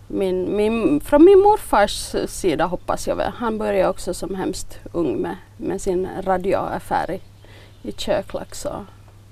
min, 0.06 0.56
min, 0.56 1.00
från 1.00 1.24
min 1.24 1.38
morfars 1.38 2.14
sida 2.28 2.64
hoppas 2.64 3.08
jag 3.08 3.16
väl. 3.16 3.32
Han 3.36 3.58
började 3.58 3.88
också 3.88 4.14
som 4.14 4.34
hemskt 4.34 4.78
ung 4.92 5.16
med, 5.16 5.36
med 5.56 5.80
sin 5.80 6.08
radioaffär 6.20 7.10
i, 7.10 7.20
i 7.88 7.92
Köklax. 7.92 8.64
Och, 8.64 8.80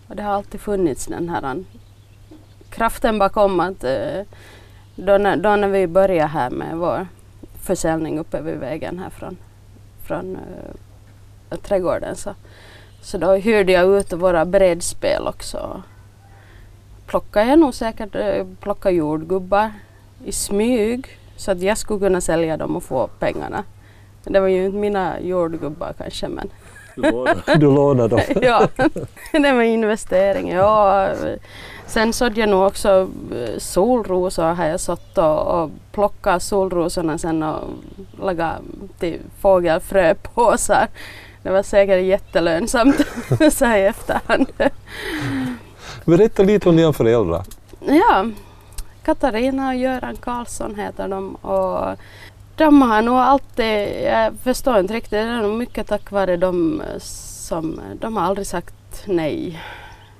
och 0.08 0.16
det 0.16 0.22
har 0.22 0.32
alltid 0.32 0.60
funnits 0.60 1.06
den 1.06 1.28
här 1.28 1.64
kraften 2.70 3.18
bakom 3.18 3.60
att 3.60 3.84
eh, 3.84 4.22
då, 4.96 5.18
när, 5.18 5.36
då 5.36 5.56
när 5.56 5.68
vi 5.68 5.86
började 5.86 6.28
här 6.28 6.50
med 6.50 6.76
vår 6.76 7.06
försäljning 7.62 8.18
uppe 8.18 8.40
vid 8.40 8.56
vägen 8.56 8.98
här 8.98 9.10
från, 9.10 9.36
från 10.06 10.36
uh, 10.36 11.56
trädgården 11.56 12.16
så, 12.16 12.34
så 13.02 13.18
då 13.18 13.32
hyrde 13.32 13.72
jag 13.72 13.96
ut 13.98 14.12
våra 14.12 14.44
bredspel 14.44 15.26
också. 15.26 15.82
Plockade 17.06 17.46
jag 17.46 17.58
nog 17.58 17.74
säkert 17.74 18.16
uh, 18.16 18.46
plocka 18.60 18.90
jordgubbar 18.90 19.72
i 20.24 20.32
smyg 20.32 21.06
så 21.36 21.50
att 21.50 21.62
jag 21.62 21.78
skulle 21.78 22.00
kunna 22.00 22.20
sälja 22.20 22.56
dem 22.56 22.76
och 22.76 22.82
få 22.82 23.06
pengarna. 23.18 23.64
Det 24.24 24.40
var 24.40 24.48
ju 24.48 24.64
inte 24.64 24.78
mina 24.78 25.20
jordgubbar 25.20 25.94
kanske 25.98 26.28
men 26.28 26.50
du 27.58 27.66
lånade 27.66 28.08
dem? 28.08 28.20
ja, 28.42 28.68
det 29.32 29.52
var 29.52 29.62
investering. 29.62 30.50
Ja. 30.50 31.08
Sen 31.86 32.12
sådde 32.12 32.40
jag 32.40 32.48
nog 32.48 32.66
också 32.66 33.08
eh, 33.34 33.58
solrosor 33.58 34.44
har 34.44 34.66
jag 34.66 34.80
sått 34.80 35.18
och, 35.18 35.62
och 35.62 35.70
plockat 35.92 36.42
solrosorna 36.42 37.18
sen 37.18 37.42
och 37.42 37.68
lagat 38.18 38.60
till 38.98 39.20
fågelfröpåsar. 39.40 40.88
Det 41.42 41.50
var 41.50 41.62
säkert 41.62 42.04
jättelönsamt 42.04 42.96
så 43.52 43.64
här 43.64 43.78
i 43.78 43.82
efterhand. 43.82 44.46
Berätta 46.04 46.42
lite 46.42 46.68
om 46.68 46.76
dina 46.76 46.92
föräldrar. 46.92 47.44
Ja, 47.80 48.26
Katarina 49.02 49.68
och 49.68 49.74
Göran 49.74 50.16
Karlsson 50.16 50.74
heter 50.74 51.08
de. 51.08 51.34
Och 51.34 51.98
de 52.56 52.82
har 52.82 53.02
nog 53.02 53.16
alltid, 53.16 54.02
jag 54.04 54.34
förstår 54.42 54.78
inte 54.78 54.94
riktigt, 54.94 55.10
det 55.10 55.18
är 55.18 55.42
nog 55.42 55.58
mycket 55.58 55.86
tack 55.86 56.10
vare 56.10 56.36
dem 56.36 56.82
som, 56.98 57.80
de 58.00 58.16
har 58.16 58.24
aldrig 58.24 58.46
sagt 58.46 59.04
nej 59.06 59.62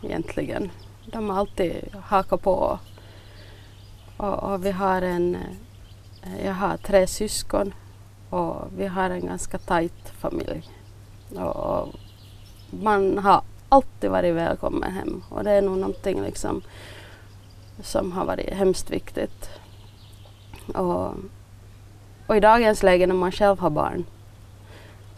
egentligen. 0.03 0.71
De 1.07 1.31
har 1.31 1.39
alltid 1.39 1.75
hakat 2.03 2.43
på. 2.43 2.79
Och, 4.17 4.53
och 4.53 4.67
vi 4.67 4.71
har 4.71 5.03
en, 5.03 5.37
jag 6.45 6.55
har 6.55 6.77
tre 6.77 7.07
syskon 7.07 7.75
och 8.31 8.57
vi 8.77 8.87
har 8.87 9.11
en 9.11 9.27
ganska 9.27 9.59
tajt 9.59 10.13
familj. 10.21 10.63
Och, 11.37 11.89
man 12.71 13.19
har 13.19 13.43
alltid 13.69 14.11
varit 14.11 14.35
välkommen 14.35 14.93
hem 14.93 15.23
och 15.29 15.45
det 15.45 15.51
är 15.51 15.63
nog 15.63 15.79
någonting 15.79 16.23
liksom 16.23 16.63
som 17.83 18.13
har 18.13 18.25
varit 18.25 18.55
hemskt 18.55 18.91
viktigt. 18.91 19.51
Och, 20.75 21.15
och 22.27 22.37
i 22.37 22.41
dagens 22.41 22.83
läge 22.83 23.07
när 23.07 23.15
man 23.15 23.33
själv 23.33 23.59
har 23.59 23.71
barn 23.71 24.05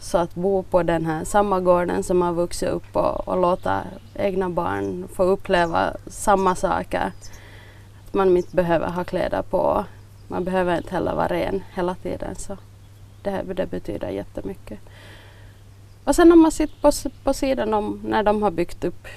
så 0.03 0.17
att 0.17 0.35
bo 0.35 0.63
på 0.63 0.83
den 0.83 1.05
här 1.05 1.23
samma 1.23 1.59
gården 1.59 2.03
som 2.03 2.17
man 2.17 2.35
vuxit 2.35 2.69
upp 2.69 2.95
och, 2.95 3.27
och 3.27 3.41
låta 3.41 3.83
egna 4.15 4.49
barn 4.49 5.07
få 5.13 5.23
uppleva 5.23 5.93
samma 6.07 6.55
saker. 6.55 7.11
Att 8.07 8.13
man 8.13 8.37
inte 8.37 8.55
behöver 8.55 8.89
ha 8.89 9.03
kläder 9.03 9.41
på. 9.41 9.85
Man 10.27 10.43
behöver 10.43 10.77
inte 10.77 10.91
heller 10.91 11.15
vara 11.15 11.27
ren 11.27 11.63
hela 11.73 11.95
tiden. 11.95 12.35
Så 12.35 12.57
det, 13.21 13.43
det 13.53 13.65
betyder 13.65 14.09
jättemycket. 14.09 14.79
Och 16.03 16.15
sen 16.15 16.31
om 16.31 16.41
man 16.41 16.51
sitter 16.51 16.81
på, 16.81 17.09
på 17.23 17.33
sidan 17.33 17.73
om 17.73 18.01
när 18.03 18.23
de 18.23 18.43
har 18.43 18.51
byggt 18.51 18.83
upp 18.83 19.07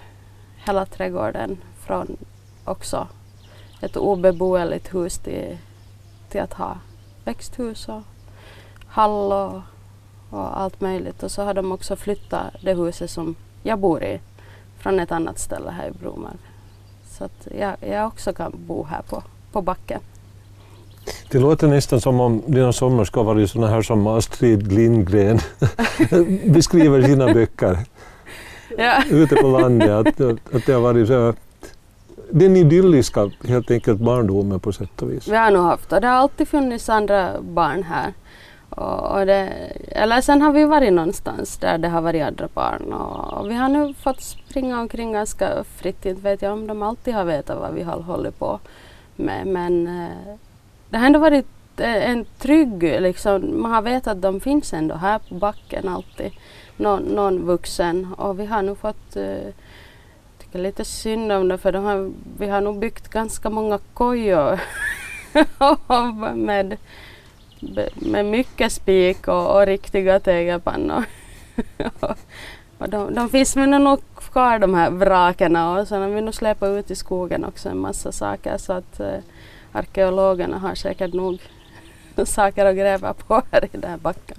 hela 0.57 0.87
trädgården 0.87 1.59
från 1.87 2.17
också 2.65 3.09
ett 3.81 3.97
obeboeligt 3.97 4.95
hus 4.95 5.19
till, 5.19 5.59
till 6.29 6.41
att 6.41 6.53
ha 6.53 6.79
växthus 7.25 7.89
och 7.89 8.03
hall 8.87 9.33
och, 9.33 9.63
och 10.31 10.61
allt 10.61 10.81
möjligt. 10.81 11.23
Och 11.23 11.31
så 11.31 11.43
har 11.43 11.55
de 11.55 11.73
också 11.73 11.97
flyttat 11.97 12.55
det 12.63 12.75
huset 12.75 13.11
som 13.11 13.35
jag 13.63 13.79
bor 13.79 14.03
i 14.03 14.21
från 14.79 15.01
ett 15.01 15.13
annat 15.13 15.39
ställe 15.39 15.71
här 15.71 15.89
i 15.89 15.91
Bromar. 15.91 16.37
Så 17.09 17.25
att 17.25 17.49
jag, 17.59 17.77
jag 17.81 18.07
också 18.07 18.33
kan 18.33 18.53
bo 18.67 18.85
här 18.85 19.03
på, 19.03 19.23
på 19.53 19.63
backen. 19.63 20.01
Det 21.31 21.39
låter 21.39 21.69
nästan 21.69 22.01
som 22.01 22.21
om 22.21 22.43
dina 22.47 22.73
sommar 22.73 23.05
ska 23.05 23.23
vara 23.23 23.47
sådana 23.47 23.71
här 23.73 23.83
som 23.83 24.07
Astrid 24.07 24.73
Lindgren 24.73 25.39
beskriver 26.47 27.03
sina 27.03 27.35
böcker. 27.35 27.79
Ja. 28.79 29.03
Ute 29.11 29.37
på 29.37 29.49
landet, 29.49 29.91
att, 29.91 30.21
att 30.55 30.67
det 30.67 30.73
har 30.73 30.81
varit 30.81 31.09
så 31.09 31.35
den 32.31 32.57
idylliska 32.57 33.31
helt 33.49 33.71
enkelt 33.71 33.99
barndomen 33.99 34.61
på 34.61 34.73
sätt 34.73 35.03
och 35.03 35.13
vis. 35.13 35.29
Vi 35.29 35.37
har 35.37 35.51
nog 35.51 35.63
haft 35.63 35.93
och 35.93 36.01
det 36.01 36.07
har 36.07 36.15
alltid 36.15 36.49
funnits 36.49 36.89
andra 36.89 37.41
barn 37.41 37.83
här. 37.83 38.13
Och, 38.71 39.19
och 39.19 39.27
det, 39.27 39.53
eller 39.89 40.21
sen 40.21 40.43
har 40.43 40.53
vi 40.53 40.65
varit 40.65 40.93
någonstans 40.93 41.57
där 41.57 41.79
det 41.79 41.89
har 41.89 42.01
varit 42.01 42.23
andra 42.23 42.49
barn 42.55 42.93
och, 42.93 43.41
och 43.41 43.51
vi 43.51 43.55
har 43.55 43.69
nu 43.69 43.95
fått 43.95 44.21
springa 44.21 44.81
omkring 44.81 45.13
ganska 45.13 45.65
fritt. 45.77 46.07
Inte 46.07 46.23
vet 46.23 46.43
jag 46.43 46.53
om 46.53 46.67
de 46.67 46.83
alltid 46.83 47.15
har 47.15 47.25
vetat 47.25 47.61
vad 47.61 47.75
vi 47.75 47.83
har 47.83 48.01
hållit 48.01 48.39
på 48.39 48.61
med 49.17 49.47
men 49.47 49.87
eh, 49.87 50.35
det 50.91 50.99
har 50.99 51.07
ändå 51.07 51.19
varit 51.19 51.47
eh, 51.77 52.11
en 52.11 52.25
trygg, 52.39 52.83
liksom, 52.83 53.63
man 53.63 53.73
har 53.73 53.83
vetat 53.83 54.17
att 54.17 54.23
de 54.23 54.41
finns 54.41 54.73
ändå 54.73 54.95
här 54.95 55.19
på 55.19 55.35
backen 55.35 55.89
alltid. 55.89 56.33
Någon, 56.77 57.03
någon 57.03 57.47
vuxen 57.47 58.15
och 58.19 58.41
vi 58.41 58.47
har 58.47 58.63
nu 58.63 58.75
fått 58.75 59.17
eh, 59.17 59.23
uh, 59.23 59.53
tycker 60.39 60.59
lite 60.59 60.85
synd 60.85 61.33
om 61.33 61.49
det 61.49 61.59
för 61.59 61.73
de 61.73 61.85
har, 61.85 62.13
vi 62.39 62.49
har 62.49 62.61
nog 62.61 62.79
byggt 62.79 63.09
ganska 63.09 63.51
många 63.51 63.79
kojor 63.95 64.61
med, 66.35 66.77
med 67.95 68.27
mycket 68.27 68.73
spik 68.73 69.29
och, 69.29 69.57
och 69.57 69.67
riktiga 69.67 70.21
tegelpannor. 70.21 71.05
och 72.79 72.89
de, 72.89 73.15
de 73.15 73.29
finns 73.29 73.57
väl 73.57 73.71
nog 73.71 74.01
kvar 74.17 74.59
de 74.59 74.75
här 74.75 74.91
vraken 74.91 75.57
och 75.57 75.89
sen 75.89 76.03
har 76.03 76.09
vi 76.09 76.21
nog 76.21 76.35
släpat 76.35 76.69
ut 76.69 76.91
i 76.91 76.97
skogen 76.97 77.45
också 77.45 77.69
en 77.69 77.79
massa 77.79 78.13
saker 78.13 78.59
så 78.59 78.73
att 78.73 79.01
eh, 79.01 79.19
arkeologerna 79.77 80.59
har 80.59 80.75
säkert 80.75 81.15
nog 81.15 81.41
saker 82.25 82.67
att 82.67 82.77
gräva 82.77 83.15
på 83.15 83.43
här 83.51 83.65
i 83.65 83.69
den 83.73 83.91
här 83.91 83.99
backen. 83.99 84.37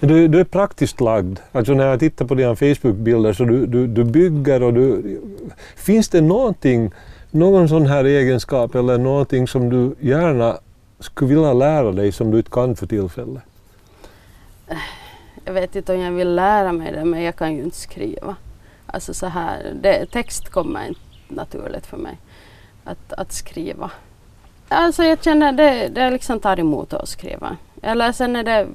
Du, 0.00 0.28
du 0.28 0.40
är 0.40 0.44
praktiskt 0.44 1.00
lagd. 1.00 1.38
Alltså 1.52 1.72
när 1.74 1.86
jag 1.86 2.00
tittar 2.00 2.24
på 2.24 2.34
dina 2.34 2.56
Facebook-bilder 2.56 3.32
så 3.32 3.44
du, 3.44 3.66
du, 3.66 3.86
du 3.86 4.04
bygger 4.04 4.62
och 4.62 4.74
du... 4.74 5.20
Finns 5.76 6.08
det 6.08 6.20
någonting, 6.20 6.92
någon 7.30 7.68
sån 7.68 7.86
här 7.86 8.04
egenskap 8.04 8.74
eller 8.74 8.98
någonting 8.98 9.48
som 9.48 9.70
du 9.70 9.94
gärna 10.00 10.58
skulle 11.00 11.28
vilja 11.28 11.52
lära 11.52 11.92
dig 11.92 12.12
som 12.12 12.30
du 12.30 12.38
inte 12.38 12.50
kan 12.50 12.76
för 12.76 12.86
tillfället? 12.86 13.42
Jag 15.44 15.52
vet 15.52 15.76
inte 15.76 15.94
om 15.94 16.00
jag 16.00 16.12
vill 16.12 16.34
lära 16.34 16.72
mig 16.72 16.92
det 16.92 17.04
men 17.04 17.22
jag 17.22 17.36
kan 17.36 17.54
ju 17.54 17.62
inte 17.62 17.76
skriva. 17.76 18.36
Alltså 18.86 19.14
så 19.14 19.26
här, 19.26 19.72
det, 19.82 20.06
text 20.06 20.48
kommer 20.48 20.86
inte 20.86 21.00
naturligt 21.28 21.86
för 21.86 21.96
mig 21.96 22.18
att, 22.84 23.12
att 23.12 23.32
skriva. 23.32 23.90
Alltså 24.68 25.04
jag 25.04 25.24
känner 25.24 25.52
det, 25.52 25.88
det 25.88 26.10
liksom 26.10 26.40
tar 26.40 26.60
emot 26.60 26.92
att 26.92 27.08
skriva. 27.08 27.56
Eller 27.82 28.12
sen 28.12 28.36
är 28.36 28.42
det, 28.42 28.68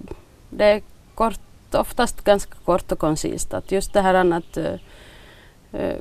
det 0.49 0.65
är 0.65 0.81
kort, 1.15 1.39
oftast 1.71 2.23
ganska 2.23 2.53
kort 2.65 2.91
och 2.91 2.99
koncist. 2.99 3.53
Att 3.53 3.71
just 3.71 3.93
det 3.93 4.01
här 4.01 4.13
annat 4.13 4.57
uh, 4.57 5.95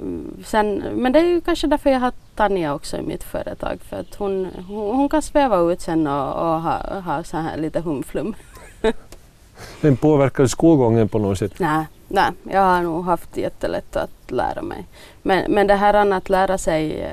sen, 0.44 0.74
men 0.94 1.12
det 1.12 1.18
är 1.18 1.24
ju 1.24 1.40
kanske 1.40 1.66
därför 1.66 1.90
jag 1.90 2.00
har 2.00 2.12
Tanja 2.34 2.74
också 2.74 2.96
i 2.96 3.02
mitt 3.02 3.22
företag. 3.22 3.78
För 3.88 4.00
att 4.00 4.14
hon, 4.14 4.48
hon, 4.68 4.96
hon 4.96 5.08
kan 5.08 5.22
sväva 5.22 5.72
ut 5.72 5.80
sen 5.80 6.06
och, 6.06 6.28
och 6.28 6.60
ha, 6.60 7.00
ha 7.00 7.24
så 7.24 7.36
här 7.36 7.56
lite 7.56 7.80
humflum. 7.80 8.34
Men 9.80 9.96
påverkar 9.96 10.46
skolgången 10.46 11.08
på 11.08 11.18
något 11.18 11.38
sätt? 11.38 11.52
Nej, 11.58 11.84
nej, 12.08 12.30
jag 12.50 12.60
har 12.60 12.82
nog 12.82 13.04
haft 13.04 13.36
jättelätt 13.36 13.96
att 13.96 14.30
lära 14.30 14.62
mig. 14.62 14.86
Men, 15.22 15.52
men 15.52 15.66
det 15.66 15.74
här 15.74 16.12
att 16.12 16.28
lära 16.28 16.58
sig 16.58 17.06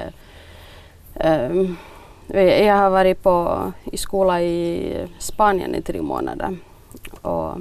uh, 1.23 1.51
um, 1.51 1.77
Eh, 2.29 2.65
jag 2.65 2.75
har 2.75 2.89
varit 2.89 3.23
på, 3.23 3.71
i 3.83 3.97
skola 3.97 4.41
i 4.41 5.07
Spanien 5.17 5.75
i 5.75 5.81
tre 5.81 6.01
månader. 6.01 6.57
Och, 7.21 7.57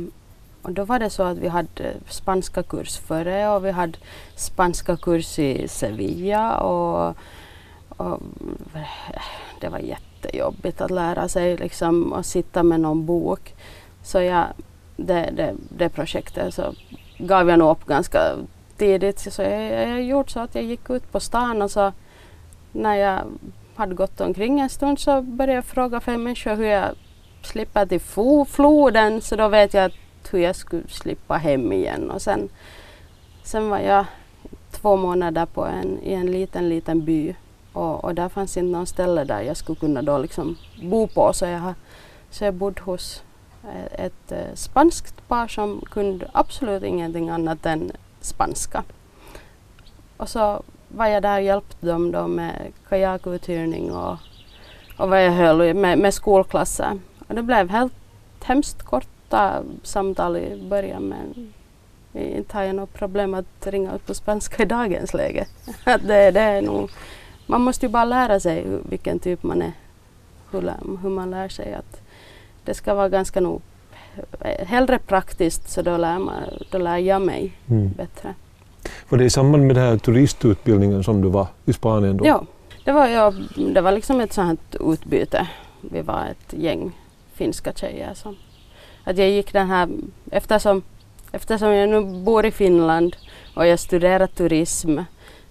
och 0.62 0.72
då 0.72 0.84
var 0.84 0.98
det 0.98 1.10
så 1.10 1.22
att 1.22 1.38
vi 1.38 1.48
hade 1.48 1.94
spanska 2.08 2.62
kurs 2.62 2.98
före 2.98 3.48
och 3.48 3.64
vi 3.64 3.70
hade 3.70 3.98
spanska 4.34 4.96
kurs 4.96 5.38
i 5.38 5.68
Sevilla. 5.68 6.58
Och, 6.58 7.16
och 7.88 8.20
eh, 8.74 9.22
det 9.60 9.68
var 9.68 9.78
jättejobbigt 9.78 10.80
att 10.80 10.90
lära 10.90 11.28
sig 11.28 11.56
liksom, 11.56 12.12
att 12.12 12.26
sitta 12.26 12.62
med 12.62 12.80
någon 12.80 13.06
bok. 13.06 13.54
Så 14.02 14.20
jag, 14.20 14.44
det, 14.96 15.30
det, 15.36 15.54
det 15.68 15.88
projektet 15.88 16.54
så 16.54 16.74
gav 17.18 17.48
jag 17.48 17.58
nog 17.58 17.70
upp 17.70 17.86
ganska 17.86 18.20
tidigt. 18.76 19.18
Så 19.18 19.42
jag, 19.42 19.62
jag 19.62 20.02
gjorde 20.02 20.30
så 20.30 20.40
att 20.40 20.54
jag 20.54 20.64
gick 20.64 20.90
ut 20.90 21.12
på 21.12 21.20
stan 21.20 21.62
och 21.62 21.70
så 21.70 21.92
när 22.72 22.94
jag 22.94 23.20
hade 23.76 23.94
gått 23.94 24.20
omkring 24.20 24.60
en 24.60 24.68
stund 24.68 24.98
så 24.98 25.22
började 25.22 25.52
jag 25.52 25.64
fråga 25.64 26.00
fem 26.00 26.22
människor 26.22 26.54
hur 26.54 26.66
jag 26.66 26.94
slipper 27.42 27.86
till 27.86 28.00
floden 28.46 29.20
så 29.20 29.36
då 29.36 29.48
vet 29.48 29.74
jag 29.74 29.92
hur 30.30 30.38
jag 30.38 30.56
skulle 30.56 30.88
slippa 30.88 31.36
hem 31.36 31.72
igen. 31.72 32.10
Och 32.10 32.22
sen, 32.22 32.48
sen 33.42 33.68
var 33.68 33.78
jag 33.78 34.04
två 34.70 34.96
månader 34.96 35.46
på 35.46 35.64
en, 35.64 36.02
i 36.02 36.12
en 36.12 36.32
liten, 36.32 36.68
liten 36.68 37.04
by 37.04 37.34
och, 37.72 38.04
och 38.04 38.14
där 38.14 38.28
fanns 38.28 38.56
inte 38.56 38.72
någon 38.72 38.86
ställe 38.86 39.24
där 39.24 39.40
jag 39.40 39.56
skulle 39.56 39.78
kunna 39.78 40.02
då 40.02 40.18
liksom 40.18 40.56
bo 40.82 41.06
på 41.06 41.32
så 41.32 41.44
jag, 41.44 41.74
så 42.30 42.44
jag 42.44 42.54
bodde 42.54 42.82
hos 42.82 43.22
eh, 43.64 44.04
ett, 44.04 44.32
ett 44.32 44.58
spanskt 44.58 45.28
par 45.28 45.48
som 45.48 45.80
kunde 45.90 46.30
absolut 46.32 46.82
ingenting 46.82 47.28
annat 47.30 47.66
än 47.66 47.92
spanska. 48.20 48.84
Och 50.16 50.28
så 50.28 50.62
var 50.96 51.06
jag 51.06 51.22
där 51.22 51.36
och 51.36 51.44
hjälpte 51.44 51.86
dem 51.86 52.12
då 52.12 52.26
med 52.26 52.72
kajakuthyrning 52.88 53.92
och, 53.92 54.16
och 54.96 55.08
vad 55.08 55.24
jag 55.24 55.32
höll 55.32 55.74
med, 55.74 55.98
med 55.98 56.14
skolklasser. 56.14 56.98
Och 57.28 57.34
det 57.34 57.42
blev 57.42 57.70
helt 57.70 57.92
hemskt 58.44 58.82
korta 58.82 59.62
samtal 59.82 60.36
i 60.36 60.68
början 60.70 61.02
men 61.02 61.52
inte 62.12 62.56
har 62.56 62.64
jag 62.64 62.74
något 62.74 62.94
problem 62.94 63.34
att 63.34 63.66
ringa 63.66 63.94
ut 63.94 64.06
på 64.06 64.14
spanska 64.14 64.62
i 64.62 64.66
dagens 64.66 65.14
läge. 65.14 65.46
det, 65.84 66.30
det 66.30 66.40
är 66.40 66.62
nog, 66.62 66.90
man 67.46 67.60
måste 67.60 67.86
ju 67.86 67.92
bara 67.92 68.04
lära 68.04 68.40
sig 68.40 68.66
vilken 68.88 69.18
typ 69.18 69.42
man 69.42 69.62
är, 69.62 69.72
hur, 70.50 70.72
hur 71.02 71.10
man 71.10 71.30
lär 71.30 71.48
sig 71.48 71.74
att 71.74 72.00
det 72.64 72.74
ska 72.74 72.94
vara 72.94 73.08
ganska 73.08 73.40
nog 73.40 73.62
hellre 74.58 74.98
praktiskt 74.98 75.70
så 75.70 75.82
då 75.82 75.96
lär, 75.96 76.18
man, 76.18 76.42
då 76.70 76.78
lär 76.78 76.96
jag 76.96 77.22
mig 77.22 77.52
mm. 77.66 77.92
bättre. 77.92 78.34
Var 79.08 79.18
det 79.18 79.24
i 79.24 79.30
samband 79.30 79.66
med 79.66 79.76
den 79.76 79.84
här 79.84 79.98
turistutbildningen 79.98 81.04
som 81.04 81.22
du 81.22 81.28
var 81.28 81.46
i 81.64 81.72
Spanien 81.72 82.16
då? 82.16 82.26
Ja, 82.26 82.44
det 82.84 82.92
var, 82.92 83.08
ja, 83.08 83.32
det 83.74 83.80
var 83.80 83.92
liksom 83.92 84.20
ett 84.20 84.32
sånt 84.32 84.76
utbyte. 84.80 85.48
Vi 85.80 86.02
var 86.02 86.26
ett 86.30 86.54
gäng 86.62 86.92
finska 87.34 87.72
tjejer 87.72 88.14
som 88.14 88.36
att 89.04 89.18
jag 89.18 89.30
gick 89.30 89.52
den 89.52 89.66
här 89.66 89.88
eftersom, 90.30 90.82
eftersom 91.32 91.68
jag 91.68 91.88
nu 91.88 92.24
bor 92.24 92.46
i 92.46 92.50
Finland 92.50 93.16
och 93.54 93.66
jag 93.66 93.78
studerar 93.78 94.26
turism 94.26 94.98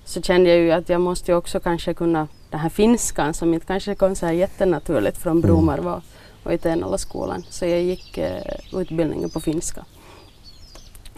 så 0.05 0.21
kände 0.21 0.49
jag 0.49 0.59
ju 0.59 0.71
att 0.71 0.89
jag 0.89 1.01
måste 1.01 1.33
också 1.33 1.59
kanske 1.59 1.93
kunna 1.93 2.27
den 2.49 2.59
här 2.59 2.69
finskan 2.69 3.33
som 3.33 3.53
inte 3.53 3.65
kanske 3.65 3.95
kom 3.95 4.15
så 4.15 4.25
här 4.25 4.33
jättenaturligt 4.33 5.17
från 5.17 5.31
mm. 5.31 5.41
Bromarva 5.41 6.01
och 6.43 6.53
i 6.53 6.57
Tenala-skolan. 6.57 7.43
Så 7.49 7.65
jag 7.65 7.81
gick 7.81 8.17
eh, 8.17 8.41
utbildningen 8.73 9.29
på 9.29 9.39
finska. 9.39 9.85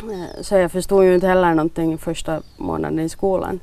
Eh, 0.03 0.41
så 0.41 0.55
jag 0.55 0.71
förstod 0.71 1.03
ju 1.03 1.15
inte 1.15 1.27
heller 1.27 1.53
någonting 1.53 1.97
första 1.97 2.41
månaden 2.57 2.99
i 2.99 3.09
skolan. 3.09 3.59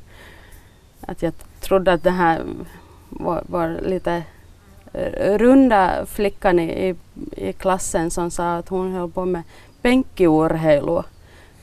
Att 1.01 1.23
jag 1.23 1.33
trodde 1.61 1.93
att 1.93 2.03
det 2.03 2.11
här 2.11 2.43
var, 3.09 3.43
var 3.47 3.81
lite 3.83 4.23
eh, 4.93 5.39
runda 5.39 6.07
flickan 6.07 6.59
i, 6.59 6.89
i, 6.89 6.97
i, 7.49 7.53
klassen 7.53 8.11
som 8.11 8.31
sa 8.31 8.57
att 8.57 8.69
hon 8.69 8.93
höll 8.93 9.11
på 9.11 9.25
med 9.25 9.43
bänkiurheilu. 9.83 11.03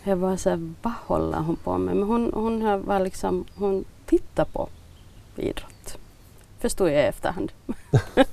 Jag 0.03 0.15
var 0.15 0.37
så 0.37 0.49
här, 0.49 0.73
vad 0.81 0.93
håller 1.05 1.37
hon 1.37 1.55
på 1.55 1.77
med? 1.77 1.95
Men 1.95 2.07
hon, 2.07 2.31
hon 2.33 2.83
var 2.85 2.99
liksom, 2.99 3.45
hon 3.55 3.85
tittade 4.05 4.49
på 4.51 4.69
idrott. 5.35 5.70
Förstod 6.61 6.89
jag 6.89 6.95
i 6.95 7.05
efterhand. 7.05 7.51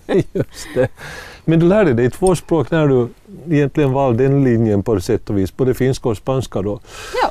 Just 0.32 0.68
det. 0.74 0.88
Men 1.44 1.60
du 1.60 1.66
lärde 1.66 1.92
dig 1.92 2.10
två 2.10 2.34
språk 2.34 2.70
när 2.70 2.88
du 2.88 3.08
egentligen 3.50 3.92
valde 3.92 4.22
den 4.22 4.44
linjen 4.44 4.82
på 4.82 5.00
sätt 5.00 5.30
och 5.30 5.38
vis, 5.38 5.56
både 5.56 5.74
finska 5.74 6.08
och 6.08 6.16
spanska 6.16 6.62
då? 6.62 6.80
Ja. 7.22 7.30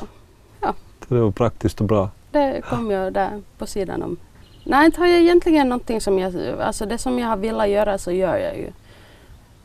ja. 0.60 0.74
Det 1.08 1.14
var 1.14 1.30
praktiskt 1.30 1.80
och 1.80 1.86
bra. 1.86 2.10
Det 2.30 2.62
kom 2.68 2.90
jag 2.90 3.12
där 3.12 3.42
på 3.58 3.66
sidan 3.66 4.02
om. 4.02 4.16
Nej, 4.64 4.86
inte 4.86 5.00
har 5.00 5.06
jag 5.06 5.20
egentligen 5.20 5.68
någonting 5.68 6.00
som 6.00 6.18
jag, 6.18 6.34
alltså 6.60 6.86
det 6.86 6.98
som 6.98 7.18
jag 7.18 7.28
har 7.28 7.36
velat 7.36 7.68
göra 7.68 7.98
så 7.98 8.12
gör 8.12 8.36
jag 8.36 8.56
ju. 8.56 8.70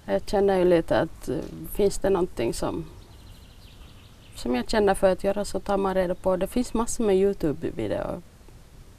Jag 0.06 0.22
känner 0.26 0.58
ju 0.58 0.65
lite 0.65 1.00
att 1.00 1.30
uh, 1.30 1.36
finns 1.72 1.98
det 1.98 2.10
någonting 2.10 2.54
som, 2.54 2.86
som 4.36 4.56
jag 4.56 4.69
känner 4.69 4.93
för 4.93 5.12
att 5.12 5.24
göra 5.24 5.46
så 5.46 5.60
tar 5.60 5.78
man 5.78 5.93
reda 5.93 6.15
på. 6.15 6.38
Det 6.38 6.48
finns 6.48 6.74
massor 6.74 7.04
med 7.04 7.15
Youtube-videor 7.15 8.22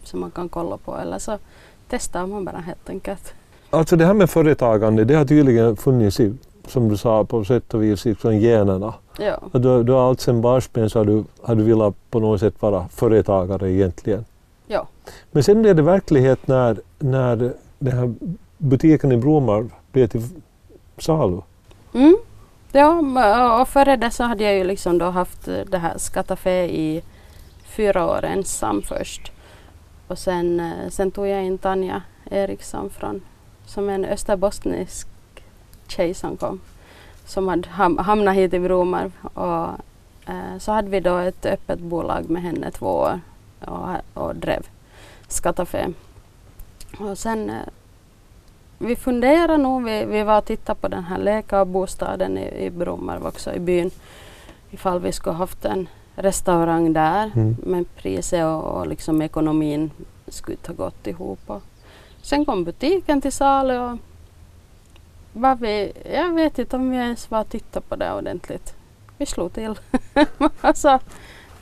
som 0.03 0.20
man 0.20 0.31
kan 0.31 0.49
kolla 0.49 0.77
på 0.77 0.97
eller 0.97 1.18
så 1.18 1.38
testar 1.88 2.27
man 2.27 2.44
bara 2.44 2.59
helt 2.59 2.90
enkelt. 2.90 3.35
Alltså 3.70 3.97
det 3.97 4.07
här 4.07 4.14
med 4.14 4.31
företagande, 4.31 5.05
det 5.05 5.14
har 5.14 5.25
tydligen 5.25 5.77
funnits 5.77 6.20
i, 6.20 6.35
som 6.66 6.88
du 6.88 6.97
sa, 6.97 7.25
på 7.25 7.44
sätt 7.44 7.75
och 7.75 7.83
vis 7.83 8.07
i 8.07 8.16
generna. 8.23 8.94
Ja. 9.18 9.40
Du, 9.53 9.83
du 9.83 9.92
har 9.92 10.09
allt 10.09 10.20
sedan 10.20 10.40
barnsben 10.40 10.90
så 10.90 10.99
har 10.99 11.05
du, 11.05 11.25
har 11.42 11.55
du 11.55 11.62
velat 11.62 11.94
på 12.11 12.20
något 12.20 12.40
sätt 12.40 12.55
vara 12.61 12.88
företagare 12.88 13.73
egentligen. 13.73 14.25
Ja. 14.66 14.87
Men 15.31 15.42
sen 15.42 15.62
blev 15.62 15.77
det 15.77 15.83
verklighet 15.83 16.47
när, 16.47 16.77
när 16.99 17.53
den 17.79 17.99
här 17.99 18.14
butiken 18.59 19.12
i 19.12 19.16
Bromarv 19.16 19.70
blev 19.92 20.07
till 20.07 20.23
salu. 20.99 21.40
Mm. 21.94 22.16
Ja, 22.73 23.61
och 23.61 23.68
före 23.68 23.97
det 23.97 24.11
så 24.11 24.25
hade 24.25 24.44
jag 24.44 24.55
ju 24.55 24.64
liksom 24.64 24.99
då 24.99 25.05
haft 25.05 25.49
det 25.66 25.79
här 25.79 25.99
Skatafé 25.99 26.64
i 26.64 27.03
fyra 27.64 28.07
år 28.07 28.25
ensam 28.25 28.83
först. 28.83 29.33
Och 30.14 30.18
sen, 30.18 30.61
eh, 30.61 30.88
sen 30.90 31.11
tog 31.11 31.27
jag 31.27 31.44
in 31.44 31.59
Tanja 31.59 32.03
Eriksson 32.31 32.90
från 32.90 33.22
som 33.66 33.88
är 33.88 33.94
en 33.94 34.05
österbosnisk 34.05 35.09
tjej 35.88 36.14
som 36.14 36.37
kom. 36.37 36.61
Som 37.27 37.48
hade 37.48 37.68
hamnat 38.03 38.35
hit 38.35 38.55
i 38.55 38.61
Bromarv. 38.61 39.12
Och, 39.22 39.68
eh, 40.33 40.59
så 40.59 40.72
hade 40.72 40.90
vi 40.90 41.00
då 41.00 41.16
ett 41.16 41.46
öppet 41.46 41.79
bolag 41.79 42.31
med 42.31 42.42
henne 42.42 42.70
två 42.70 42.87
år 42.87 43.20
och, 43.61 43.88
och 44.14 44.37
drev 44.37 44.66
Skatafé. 45.29 45.88
Och 46.98 47.18
sen 47.18 47.50
eh, 47.50 47.57
vi 48.79 48.96
funderade 48.96 49.57
nog, 49.57 49.85
vi, 49.85 50.05
vi 50.05 50.22
var 50.22 50.38
och 50.38 50.44
tittade 50.44 50.81
på 50.81 50.88
den 50.88 51.05
här 51.05 51.18
läkarbostaden 51.18 52.38
i, 52.38 52.64
i 52.66 52.70
Bromarv 52.70 53.27
också 53.27 53.55
i 53.55 53.59
byn. 53.59 53.90
Ifall 54.70 55.00
vi 55.00 55.12
skulle 55.12 55.37
haft 55.37 55.64
en 55.64 55.88
restaurang 56.16 56.92
där. 56.92 57.31
Mm. 57.35 57.57
Men 57.62 57.85
priset 57.85 58.44
och, 58.44 58.64
och 58.64 58.87
liksom 58.87 59.22
ekonomin 59.22 59.90
skulle 60.29 60.57
inte 60.57 60.70
ha 60.70 60.77
gått 60.85 61.07
ihop. 61.07 61.40
Och, 61.46 61.62
Sen 62.24 62.44
kom 62.44 62.64
butiken 62.64 63.20
till 63.20 63.33
salu 63.33 63.79
och 63.79 63.98
var 65.33 65.55
vi, 65.55 65.92
jag 66.12 66.35
vet 66.35 66.59
inte 66.59 66.77
om 66.77 66.90
vi 66.90 66.96
ens 66.96 67.31
var 67.31 67.40
och 67.40 67.48
tittade 67.48 67.87
på 67.88 67.96
det 67.96 68.12
ordentligt. 68.12 68.74
Vi 69.18 69.27
slog 69.27 69.53
till. 69.53 69.74
så, 70.74 70.98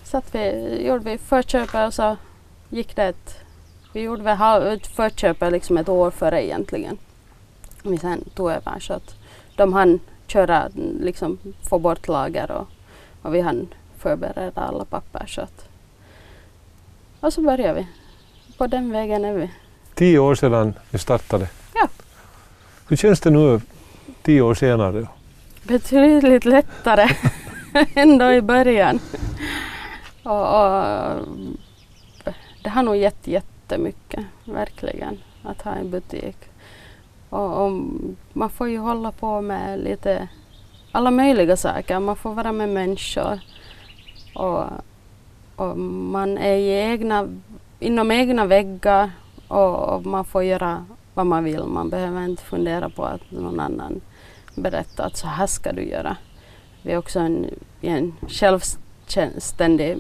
så 0.05 0.23
vi 0.33 0.77
gjorde 0.87 1.05
vi 1.11 1.19
förköpet 1.19 1.87
och 1.87 1.95
så 1.95 2.17
gick 2.69 2.97
det 2.97 3.05
ett, 3.05 3.39
vi 3.93 4.01
gjorde 4.01 4.23
väl 4.23 4.81
förköpet 4.81 5.53
liksom 5.53 5.77
ett 5.77 5.89
år 5.89 6.11
före 6.11 6.45
egentligen. 6.45 6.99
Vi 7.83 7.99
sen 7.99 8.25
tog 8.35 8.51
över 8.51 8.81
så 8.81 8.93
att 8.93 9.15
de 9.57 9.73
hann 9.73 10.01
köra, 10.27 10.69
liksom 11.01 11.39
få 11.69 11.79
bort 11.79 12.09
lager 12.09 12.51
och, 12.51 12.67
och 13.23 13.35
vi 13.35 13.41
hann 13.41 13.69
förbereda 14.03 14.61
alla 14.61 14.85
papper 14.85 15.27
så 15.27 15.41
att 15.41 15.69
och 17.21 17.33
så 17.33 17.43
började 17.43 17.75
vi. 17.75 17.87
På 18.59 18.67
den 18.67 18.93
vägen 18.93 19.25
är 19.25 19.33
vi 19.33 19.51
tio 19.95 20.19
år 20.19 20.35
sedan 20.35 20.75
ni 20.91 20.99
startade. 20.99 21.49
Ja. 21.75 21.89
Hur 22.89 22.97
känns 22.97 23.21
det 23.21 23.31
nu 23.31 23.61
tio 24.23 24.43
år 24.43 24.55
senare? 24.55 25.07
Betydligt 25.63 26.45
lättare 26.45 27.09
än 27.95 28.23
i 28.23 28.41
början. 28.41 29.01
Och, 30.23 30.41
och, 30.41 31.15
det 32.63 32.71
har 32.71 32.83
nog 32.83 32.97
gett 32.97 33.27
jättemycket, 33.27 34.25
verkligen, 34.45 35.19
att 35.43 35.63
ha 35.63 35.73
en 35.73 35.91
butik. 35.91 36.37
Och, 37.29 37.65
och, 37.65 37.73
man 38.33 38.51
får 38.51 38.69
ju 38.69 38.79
hålla 38.79 39.13
på 39.13 39.41
med 39.41 39.81
lite 39.81 40.29
alla 40.93 41.11
möjliga 41.11 41.57
saker. 41.57 41.99
Man 41.99 42.17
får 42.17 42.35
vara 42.35 42.53
med 42.53 42.69
människor. 42.69 43.41
Och, 44.35 44.65
och 45.57 45.79
man 45.79 46.39
är 46.39 46.57
i 46.57 46.69
egna, 46.69 47.29
inom 47.81 48.11
egna 48.11 48.47
väggar 48.47 49.11
och, 49.49 50.07
man 50.07 50.25
får 50.25 50.45
göra 50.45 50.87
vad 51.15 51.27
man 51.27 51.45
vill. 51.45 51.65
Man 51.65 51.91
behöver 51.91 52.25
inte 52.25 52.43
fundera 52.43 52.89
på 52.89 53.05
att 53.05 53.31
någon 53.31 53.61
annan 53.61 54.01
berättar 54.55 55.07
att 55.07 55.17
så 55.17 55.27
här 55.27 55.47
ska 55.47 55.73
du 55.73 55.83
göra. 55.83 56.17
Vi 56.83 56.93
är 56.93 56.99
också 56.99 57.19
en, 57.19 57.47
en 57.81 58.15
självständig 58.29 59.99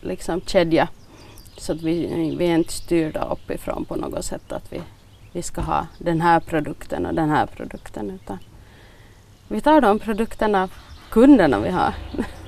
liksom, 0.00 0.40
kedja. 0.40 0.88
Så 1.56 1.72
att 1.72 1.82
vi, 1.82 2.34
vi 2.38 2.46
är 2.46 2.54
inte 2.54 2.72
styrda 2.72 3.28
uppifrån 3.30 3.84
på 3.84 3.96
något 3.96 4.24
sätt 4.24 4.52
att 4.52 4.72
vi, 4.72 4.82
vi 5.32 5.42
ska 5.42 5.60
ha 5.60 5.86
den 5.98 6.20
här 6.20 6.40
produkten 6.40 7.06
och 7.06 7.14
den 7.14 7.30
här 7.30 7.46
produkten. 7.46 8.10
Utan 8.10 8.38
vi 9.48 9.60
tar 9.60 9.80
de 9.80 9.98
produkterna 9.98 10.68
kunderna 11.10 11.58
vi 11.58 11.70
har. 11.70 11.94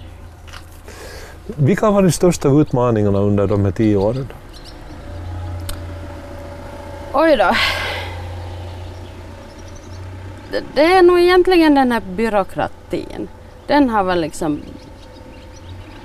Vilka 1.46 1.86
har 1.86 1.92
varit 1.92 2.06
de 2.06 2.12
största 2.12 2.48
utmaningarna 2.48 3.18
under 3.18 3.46
de 3.46 3.64
här 3.64 3.72
tio 3.72 3.96
åren? 3.96 4.28
Oj 7.12 7.36
då. 7.36 7.50
Det, 10.50 10.62
det 10.74 10.84
är 10.84 11.02
nog 11.02 11.20
egentligen 11.20 11.74
den 11.74 11.92
här 11.92 12.02
byråkratin. 12.16 13.28
den 13.66 13.90
har 13.90 14.04
väl 14.04 14.20
liksom 14.20 14.60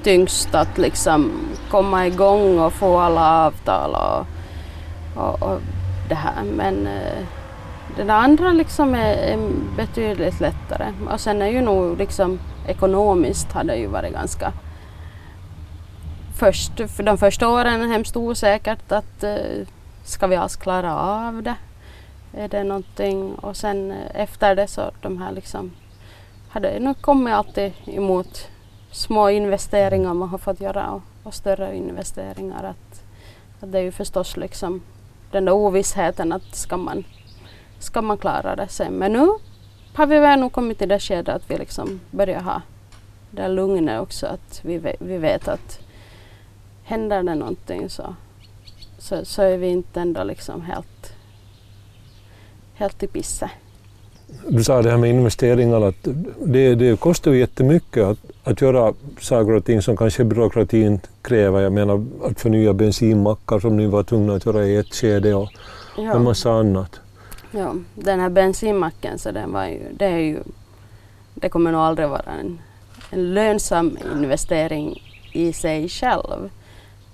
tyngst 0.03 0.55
att 0.55 0.77
liksom 0.77 1.31
komma 1.69 2.07
igång 2.07 2.59
och 2.59 2.73
få 2.73 2.97
alla 2.97 3.45
avtal 3.45 3.95
och, 3.95 4.25
och, 5.23 5.43
och 5.43 5.59
det 6.09 6.15
här. 6.15 6.43
Men 6.43 6.87
eh, 6.87 7.25
det 7.97 8.13
andra 8.13 8.51
liksom 8.51 8.95
är, 8.95 9.13
är, 9.13 9.39
betydligt 9.77 10.39
lättare. 10.39 10.93
Och 11.09 11.19
sen 11.19 11.41
är 11.41 11.47
ju 11.47 11.61
nog 11.61 11.97
liksom 11.97 12.39
ekonomiskt 12.67 13.51
har 13.51 13.63
det 13.63 13.75
ju 13.75 13.87
varit 13.87 14.13
ganska 14.13 14.53
först, 16.41 16.71
för 16.89 17.03
de 17.03 17.17
första 17.17 17.49
åren 17.49 17.91
hemskt 17.91 18.15
osäkert 18.15 18.91
att 18.91 19.23
eh, 19.23 19.67
ska 20.03 20.27
vi 20.27 20.35
alls 20.35 20.55
klara 20.55 20.95
av 20.95 21.43
det? 21.43 21.55
Är 22.33 22.47
det 22.47 22.63
någonting? 22.63 23.35
Och 23.35 23.57
sen 23.57 23.91
eh, 23.91 24.21
efter 24.21 24.55
det 24.55 24.67
så 24.67 24.91
de 25.01 25.21
här 25.21 25.31
liksom 25.31 25.71
hade 26.49 26.79
nog 26.79 27.01
kommit 27.01 27.33
alltid 27.33 27.73
emot 27.85 28.47
små 28.91 29.29
investeringar 29.29 30.13
man 30.13 30.29
har 30.29 30.37
fått 30.37 30.61
göra 30.61 30.91
och, 30.91 31.01
och 31.23 31.33
större 31.33 31.75
investeringar. 31.75 32.63
Att, 32.63 33.03
att 33.59 33.71
det 33.71 33.79
är 33.79 33.83
ju 33.83 33.91
förstås 33.91 34.37
liksom 34.37 34.81
den 35.31 35.45
där 35.45 35.53
ovissheten 35.53 36.31
att 36.31 36.55
ska 36.55 36.77
man, 36.77 37.03
ska 37.79 38.01
man 38.01 38.17
klara 38.17 38.55
det 38.55 38.67
sen. 38.67 38.93
Men 38.93 39.13
nu 39.13 39.27
har 39.93 40.05
vi 40.05 40.19
väl 40.19 40.39
nog 40.39 40.51
kommit 40.51 40.77
till 40.77 40.89
det 40.89 40.99
skedet 40.99 41.35
att 41.35 41.51
vi 41.51 41.57
liksom 41.57 41.99
börjar 42.11 42.41
ha 42.41 42.61
det 43.31 43.47
lugnet 43.47 44.01
också. 44.01 44.27
Att 44.27 44.61
vi, 44.63 44.95
vi 44.99 45.17
vet 45.17 45.47
att 45.47 45.79
händer 46.91 47.23
det 47.23 47.35
någonting 47.35 47.89
så, 47.89 48.15
så, 48.97 49.25
så 49.25 49.41
är 49.41 49.57
vi 49.57 49.67
inte 49.67 50.01
ändå 50.01 50.23
liksom 50.23 50.61
helt, 50.61 51.13
helt 52.73 53.03
i 53.03 53.07
pisse. 53.07 53.49
Du 54.47 54.63
sa 54.63 54.81
det 54.81 54.91
här 54.91 54.97
med 54.97 55.09
investeringar, 55.09 55.81
att 55.81 56.07
det, 56.45 56.75
det 56.75 56.99
kostar 56.99 57.31
ju 57.31 57.39
jättemycket 57.39 58.03
att, 58.03 58.17
att 58.43 58.61
göra 58.61 58.93
saker 59.19 59.51
och 59.51 59.65
ting 59.65 59.81
som 59.81 59.97
kanske 59.97 60.23
byråkratin 60.23 60.99
kräver. 61.21 61.61
Jag 61.61 61.73
menar 61.73 62.05
att 62.23 62.39
förnya 62.39 62.73
bensinmackar 62.73 63.59
som 63.59 63.77
ni 63.77 63.85
var 63.87 64.03
tvungna 64.03 64.33
att 64.33 64.45
göra 64.45 64.65
i 64.65 64.75
ett 64.75 64.95
skede 64.95 65.33
och 65.33 65.49
ja. 65.97 66.13
en 66.15 66.23
massa 66.23 66.51
annat. 66.51 66.99
Ja, 67.51 67.75
den 67.95 68.19
här 68.19 68.29
bensinmacken 68.29 69.19
så 69.19 69.31
den 69.31 69.51
var 69.51 69.65
ju, 69.65 69.79
det, 69.93 70.05
är 70.05 70.17
ju, 70.17 70.39
det 71.35 71.49
kommer 71.49 71.71
nog 71.71 71.81
aldrig 71.81 72.09
vara 72.09 72.31
en, 72.41 72.59
en 73.09 73.33
lönsam 73.33 73.97
investering 74.15 75.01
i 75.33 75.53
sig 75.53 75.89
själv. 75.89 76.49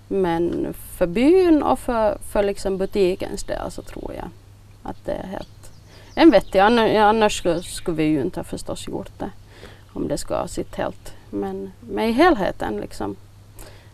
Men 0.07 0.73
för 0.97 1.07
byn 1.07 1.63
och 1.63 1.79
för, 1.79 2.17
för 2.31 2.43
liksom 2.43 2.77
butikens 2.77 3.43
del 3.43 3.71
så 3.71 3.81
tror 3.81 4.13
jag 4.13 4.29
att 4.83 5.05
det 5.05 5.11
är 5.11 5.27
helt 5.27 5.57
en 6.17 6.31
vettig. 6.31 6.59
Annars 6.59 7.37
skulle, 7.37 7.63
skulle 7.63 7.97
vi 7.97 8.03
ju 8.03 8.21
inte 8.21 8.39
ha 8.39 8.43
förstås 8.43 8.87
gjort 8.87 9.11
det 9.17 9.29
om 9.93 10.07
det 10.07 10.17
skulle 10.17 10.39
ha 10.39 10.47
sitt 10.47 10.75
helt. 10.75 11.13
Men, 11.29 11.71
men 11.79 12.05
i 12.05 12.11
helheten 12.11 12.77
liksom. 12.77 13.15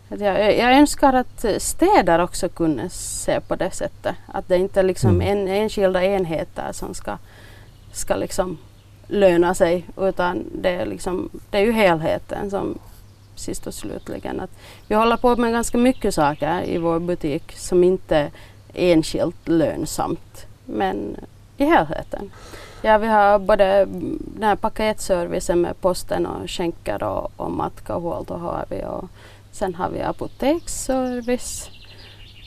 Att 0.08 0.20
jag, 0.20 0.58
jag 0.58 0.78
önskar 0.78 1.12
att 1.12 1.44
städer 1.58 2.18
också 2.18 2.48
kunde 2.48 2.88
se 2.90 3.40
på 3.40 3.56
det 3.56 3.70
sättet. 3.70 4.14
Att 4.26 4.48
det 4.48 4.56
inte 4.56 4.80
är 4.80 4.84
liksom 4.84 5.20
mm. 5.20 5.38
en, 5.38 5.48
enskilda 5.48 6.04
enheter 6.04 6.72
som 6.72 6.94
ska, 6.94 7.18
ska 7.92 8.16
liksom 8.16 8.58
löna 9.06 9.54
sig 9.54 9.84
utan 9.96 10.44
det 10.54 10.70
är, 10.70 10.86
liksom, 10.86 11.30
det 11.50 11.58
är 11.58 11.62
ju 11.62 11.72
helheten 11.72 12.50
som 12.50 12.78
sist 13.34 13.66
och 13.66 13.74
slutligen. 13.74 14.40
Att 14.40 14.50
vi 14.88 14.94
håller 14.94 15.16
på 15.16 15.36
med 15.36 15.52
ganska 15.52 15.78
mycket 15.78 16.14
saker 16.14 16.62
i 16.62 16.78
vår 16.78 16.98
butik 16.98 17.52
som 17.56 17.84
inte 17.84 18.16
är 18.74 18.92
enskilt 18.92 19.48
lönsamt. 19.48 20.46
Men 20.64 21.16
i 21.56 21.64
helheten. 21.64 22.30
Ja, 22.82 22.98
vi 22.98 23.06
har 23.06 23.38
både 23.38 23.84
den 24.20 24.42
här 24.42 24.56
paketservicen 24.56 25.60
med 25.60 25.80
posten 25.80 26.26
och 26.26 26.50
skänker 26.50 27.02
och, 27.02 27.32
och 27.36 27.50
matkahuolto 27.50 28.34
har 28.34 28.64
vi 28.68 28.84
och 28.84 29.08
sen 29.52 29.74
har 29.74 29.90
vi 29.90 30.02
apoteksservice. 30.02 31.70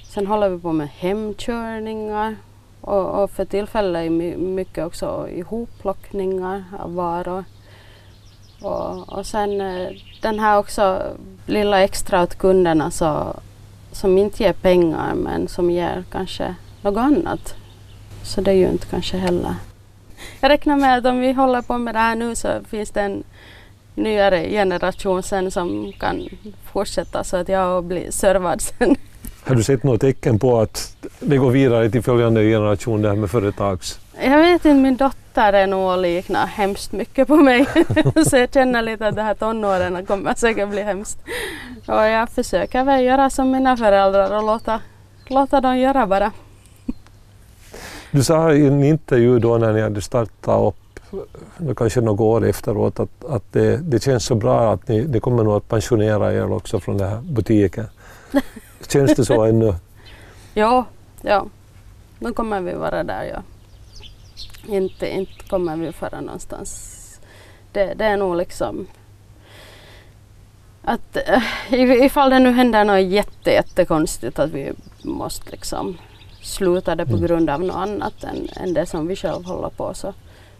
Sen 0.03 0.27
håller 0.27 0.49
vi 0.49 0.59
på 0.59 0.71
med 0.71 0.87
hemkörningar 0.87 2.35
och, 2.81 3.23
och 3.23 3.31
för 3.31 3.45
tillfället 3.45 4.11
mycket 4.39 4.85
också 4.85 5.27
ihopplockningar 5.29 6.63
av 6.79 6.95
varor. 6.95 7.43
Och, 8.61 9.09
och 9.17 9.25
sen 9.25 9.61
eh, 9.61 9.89
den 10.21 10.39
här 10.39 10.57
också 10.57 11.03
lilla 11.45 11.83
extra 11.83 12.23
åt 12.23 12.37
kunderna 12.37 12.91
så, 12.91 13.39
som 13.91 14.17
inte 14.17 14.43
ger 14.43 14.53
pengar 14.53 15.15
men 15.15 15.47
som 15.47 15.71
ger 15.71 16.03
kanske 16.11 16.55
något 16.81 16.97
annat 16.97 17.55
så 18.23 18.41
det 18.41 18.51
är 18.51 18.55
ju 18.55 18.69
inte 18.69 18.87
kanske 18.87 19.17
heller. 19.17 19.55
Jag 20.39 20.49
räknar 20.49 20.77
med 20.77 20.97
att 20.97 21.05
om 21.05 21.19
vi 21.19 21.31
håller 21.31 21.61
på 21.61 21.77
med 21.77 21.95
det 21.95 21.99
här 21.99 22.15
nu 22.15 22.35
så 22.35 22.49
finns 22.69 22.91
det 22.91 23.01
en 23.01 23.23
nyare 23.95 24.49
generation 24.49 25.23
sen 25.23 25.51
som 25.51 25.93
kan 25.99 26.29
fortsätta 26.71 27.23
så 27.23 27.37
att 27.37 27.49
jag 27.49 27.83
blir 27.83 28.11
servad 28.11 28.61
sen. 28.61 28.95
Har 29.43 29.55
du 29.55 29.63
sett 29.63 29.83
något 29.83 30.01
tecken 30.01 30.39
på 30.39 30.59
att 30.59 30.97
det 31.19 31.37
går 31.37 31.51
vidare 31.51 31.89
till 31.89 32.01
följande 32.01 32.43
generation 32.43 33.01
det 33.01 33.09
här 33.09 33.15
med 33.15 33.29
företags... 33.31 33.99
Jag 34.21 34.37
vet 34.37 34.65
inte, 34.65 34.73
min 34.73 34.97
dotter 34.97 35.53
är 35.53 35.67
nog 35.67 36.01
liknar 36.01 36.45
hemskt 36.45 36.91
mycket 36.91 37.27
på 37.27 37.35
mig. 37.35 37.65
så 38.29 38.37
jag 38.37 38.53
känner 38.53 38.81
lite 38.81 39.07
att 39.07 39.15
det 39.15 39.21
här 39.21 39.33
tonåren 39.33 40.05
kommer 40.05 40.33
säkert 40.33 40.69
bli 40.69 40.83
hemskt. 40.83 41.19
Och 41.85 41.93
jag 41.93 42.29
försöker 42.29 42.83
väl 42.83 43.03
göra 43.03 43.29
som 43.29 43.51
mina 43.51 43.77
föräldrar 43.77 44.37
och 44.37 44.43
låta, 44.43 44.81
låta 45.27 45.61
dem 45.61 45.77
göra 45.77 46.07
bara. 46.07 46.31
Du 48.11 48.23
sa 48.23 48.53
i 48.53 48.67
en 48.67 48.83
intervju 48.83 49.39
då 49.39 49.57
när 49.57 49.73
ni 49.73 49.81
hade 49.81 50.01
startat 50.01 50.73
upp, 50.73 50.99
kanske 51.77 52.01
några 52.01 52.23
år 52.23 52.45
efteråt, 52.45 52.99
att, 52.99 53.25
att 53.25 53.43
det, 53.51 53.77
det 53.77 54.03
känns 54.03 54.25
så 54.25 54.35
bra 54.35 54.73
att 54.73 54.87
ni, 54.87 55.07
ni 55.07 55.19
kommer 55.19 55.43
nog 55.43 55.53
att 55.53 55.67
pensionera 55.67 56.33
er 56.33 56.51
också 56.51 56.79
från 56.79 56.97
den 56.97 57.09
här 57.09 57.21
butiken. 57.21 57.85
Känns 58.87 59.15
det 59.15 59.25
så 59.25 59.43
ännu? 59.43 59.73
ja, 60.53 60.85
ja. 61.21 61.45
Nu 62.19 62.33
kommer 62.33 62.61
vi 62.61 62.73
vara 62.73 63.03
där, 63.03 63.23
ja. 63.23 63.41
Inte, 64.67 65.09
inte 65.09 65.43
kommer 65.49 65.77
vi 65.77 65.91
fara 65.91 66.21
någonstans. 66.21 66.93
Det, 67.71 67.93
det 67.93 68.05
är 68.05 68.17
nog 68.17 68.35
liksom 68.35 68.87
att 70.87 71.17
äh, 71.17 72.03
ifall 72.05 72.29
det 72.29 72.39
nu 72.39 72.51
händer 72.51 72.85
något 72.85 73.11
jätte, 73.11 73.51
jättekonstigt 73.51 74.39
att 74.39 74.49
vi 74.49 74.73
måste 75.03 75.51
liksom 75.51 75.97
slutade 76.41 77.05
på 77.05 77.15
mm. 77.15 77.25
grund 77.25 77.49
av 77.49 77.61
något 77.61 77.75
annat 77.75 78.23
än, 78.23 78.47
än 78.55 78.73
det 78.73 78.85
som 78.85 79.07
vi 79.07 79.15
själv 79.15 79.45
håller 79.45 79.69
på 79.69 79.93
så, 79.93 80.13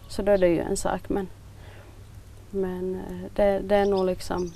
så 0.07 0.21
då 0.21 0.31
är 0.31 0.37
det 0.37 0.47
ju 0.47 0.59
en 0.59 0.77
sak. 0.77 1.01
Men, 1.07 1.27
men 2.49 2.95
eh, 2.95 3.31
det, 3.35 3.59
det 3.59 3.75
är 3.75 3.85
nog 3.85 4.05
liksom 4.05 4.53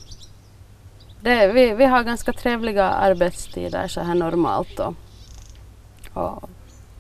det, 1.22 1.48
vi, 1.48 1.74
vi 1.74 1.86
har 1.86 2.04
ganska 2.04 2.34
trevliga 2.34 2.90
arbetstider 2.90 3.88
så 3.88 4.02
här 4.02 4.16
normalt 4.16 4.80
och, 4.80 4.94
och, 6.14 6.50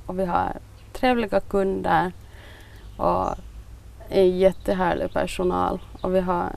och 0.05 0.19
vi 0.19 0.25
har 0.25 0.57
trevliga 0.93 1.39
kunder 1.39 2.11
och 3.01 3.35
en 4.09 4.37
jättehärlig 4.37 5.13
personal. 5.13 5.79
Och 6.01 6.15
vi 6.15 6.19
har, 6.19 6.55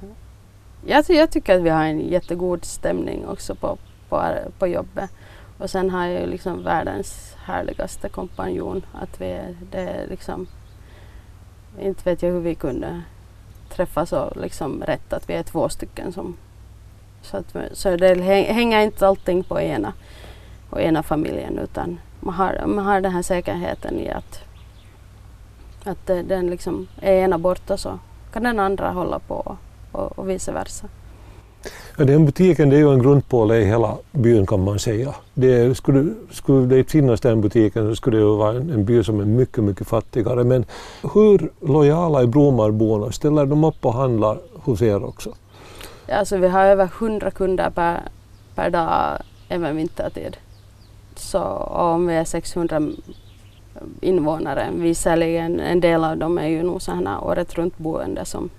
jag, 0.86 1.04
jag 1.08 1.30
tycker 1.30 1.56
att 1.56 1.62
vi 1.62 1.70
har 1.70 1.84
en 1.84 2.00
jättegod 2.00 2.64
stämning 2.64 3.26
också 3.26 3.54
på, 3.54 3.78
på, 4.08 4.34
på 4.58 4.66
jobbet. 4.66 5.10
Och 5.58 5.70
sen 5.70 5.90
har 5.90 6.06
jag 6.06 6.20
ju 6.20 6.26
liksom 6.26 6.62
världens 6.62 7.36
härligaste 7.44 8.08
kompanjon. 8.08 8.86
Att 8.92 9.20
vi 9.20 9.30
är, 9.30 9.56
det 9.70 9.78
är 9.78 10.06
liksom, 10.08 10.46
inte 11.80 12.10
vet 12.10 12.22
jag 12.22 12.30
hur 12.30 12.40
vi 12.40 12.54
kunde 12.54 13.02
träffas 13.68 14.08
så 14.08 14.32
liksom 14.36 14.82
rätt 14.82 15.12
att 15.12 15.30
vi 15.30 15.34
är 15.34 15.42
två 15.42 15.68
stycken 15.68 16.12
som 16.12 16.36
så, 17.22 17.36
att, 17.36 17.56
så 17.72 17.96
det 17.96 18.20
hänger 18.52 18.80
inte 18.80 19.06
allting 19.06 19.44
på 19.44 19.60
ena, 19.60 19.92
på 20.70 20.80
ena 20.80 21.02
familjen 21.02 21.58
utan 21.58 22.00
man 22.20 22.34
har, 22.34 22.66
man 22.66 22.84
har 22.84 23.00
den 23.00 23.12
här 23.12 23.22
säkerheten 23.22 23.98
i 23.98 24.10
att, 24.10 24.40
att 25.84 26.06
den 26.06 26.50
liksom 26.50 26.86
är 27.00 27.12
ena 27.12 27.38
borta 27.38 27.76
så 27.76 27.98
kan 28.32 28.42
den 28.42 28.58
andra 28.58 28.90
hålla 28.90 29.18
på 29.18 29.56
och, 29.92 30.18
och 30.18 30.30
vice 30.30 30.52
versa. 30.52 30.88
Ja, 31.98 32.04
den 32.04 32.26
butiken 32.26 32.70
det 32.70 32.76
är 32.76 32.80
ju 32.80 32.92
en 32.92 33.02
grundpåle 33.02 33.56
i 33.56 33.64
hela 33.64 33.96
byn 34.12 34.46
kan 34.46 34.64
man 34.64 34.78
säga. 34.78 35.14
Det, 35.34 35.76
skulle, 35.76 36.14
skulle 36.30 36.66
det 36.66 36.78
inte 36.78 36.90
finnas 36.90 37.20
den 37.20 37.40
butiken 37.40 37.88
så 37.88 37.96
skulle 37.96 38.16
det 38.16 38.22
ju 38.22 38.36
vara 38.36 38.56
en, 38.56 38.70
en 38.70 38.84
by 38.84 39.04
som 39.04 39.20
är 39.20 39.24
mycket, 39.24 39.64
mycket 39.64 39.86
fattigare. 39.86 40.44
Men 40.44 40.64
hur 41.14 41.50
lojala 41.60 42.22
är 42.22 42.26
Bromarborna? 42.26 43.12
Ställer 43.12 43.46
de 43.46 43.64
upp 43.64 43.86
och 43.86 43.94
handlar 43.94 44.38
hos 44.54 44.82
er 44.82 45.04
också? 45.04 45.34
Ja, 46.06 46.16
alltså 46.16 46.36
vi 46.36 46.48
har 46.48 46.64
över 46.64 46.88
100 46.98 47.30
kunder 47.30 47.70
per, 47.70 48.00
per 48.54 48.70
dag 48.70 49.18
även 49.48 49.76
vintertid. 49.76 50.36
Så 51.16 51.42
om 51.66 52.06
vi 52.06 52.14
är 52.14 52.24
600 52.24 52.80
invånare, 54.00 54.70
visserligen 54.72 55.60
en 55.60 55.80
del 55.80 56.04
av 56.04 56.16
dem 56.16 56.38
är 56.38 56.46
ju 56.46 56.62
nog 56.62 56.82
sådana 56.82 57.20
året 57.20 57.54
runt 57.54 57.78
boende 57.78 58.24
som 58.24 58.50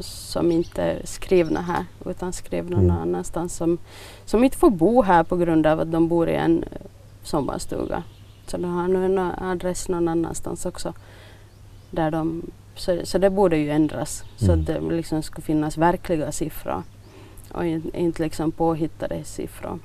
som 0.00 0.52
inte 0.52 0.82
är 0.82 1.00
skrivna 1.06 1.60
här 1.60 1.84
utan 2.06 2.32
skrivna 2.32 2.76
mm. 2.76 2.88
någon 2.88 2.98
annanstans 2.98 3.56
som, 3.56 3.78
som 4.24 4.44
inte 4.44 4.56
får 4.56 4.70
bo 4.70 5.02
här 5.02 5.24
på 5.24 5.36
grund 5.36 5.66
av 5.66 5.80
att 5.80 5.92
de 5.92 6.08
bor 6.08 6.28
i 6.28 6.34
en 6.34 6.64
sommarstuga. 7.22 8.02
Så 8.46 8.56
de 8.56 8.74
har 8.74 8.88
nu 8.88 9.04
en 9.04 9.18
adress 9.18 9.88
någon 9.88 10.08
annanstans 10.08 10.66
också 10.66 10.92
där 11.90 12.10
de 12.10 12.42
Så, 12.74 13.00
så 13.04 13.18
det 13.18 13.30
borde 13.30 13.56
ju 13.56 13.70
ändras 13.70 14.24
så 14.36 14.52
Mm. 14.52 14.60
att 14.60 14.66
det 14.66 14.80
liksom 14.80 15.22
skulle 15.22 15.44
finnas 15.44 15.78
verkliga 15.78 16.32
siffror 16.32 16.82
och 17.52 17.66
in, 17.66 17.90
inte 17.94 18.22
liksom 18.22 18.52
påhittade 18.52 19.24
siffror. 19.24 19.78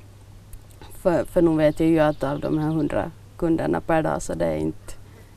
För, 1.01 1.25
för 1.25 1.41
nu 1.41 1.55
vet 1.57 1.79
jag 1.79 1.89
ju 1.89 1.99
att 1.99 2.23
av 2.23 2.39
de 2.39 2.57
här 2.57 2.69
hundra 2.69 3.11
kunderna 3.37 3.81
per 3.81 4.03
dag 4.03 4.21
så 4.21 4.33
det 4.33 4.45
är 4.45 4.57
inte, 4.57 4.93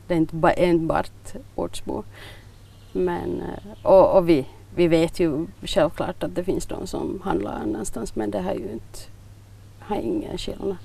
det 0.06 0.14
är 0.14 0.18
inte 0.18 0.52
enbart 0.56 1.34
ortsbor. 1.54 2.04
Men, 2.92 3.42
eh, 3.42 3.86
och, 3.86 4.16
och 4.16 4.28
vi, 4.28 4.46
vi 4.74 4.88
vet 4.88 5.20
ju 5.20 5.46
självklart 5.62 6.22
att 6.22 6.34
det 6.34 6.44
finns 6.44 6.66
de 6.66 6.86
som 6.86 7.20
handlar 7.24 7.52
annanstans 7.52 8.16
men 8.16 8.30
det 8.30 8.40
har 8.40 8.54
ju 8.54 8.72
inte 8.72 8.98
har 9.78 9.96
ingen 9.96 10.38
skillnad. 10.38 10.76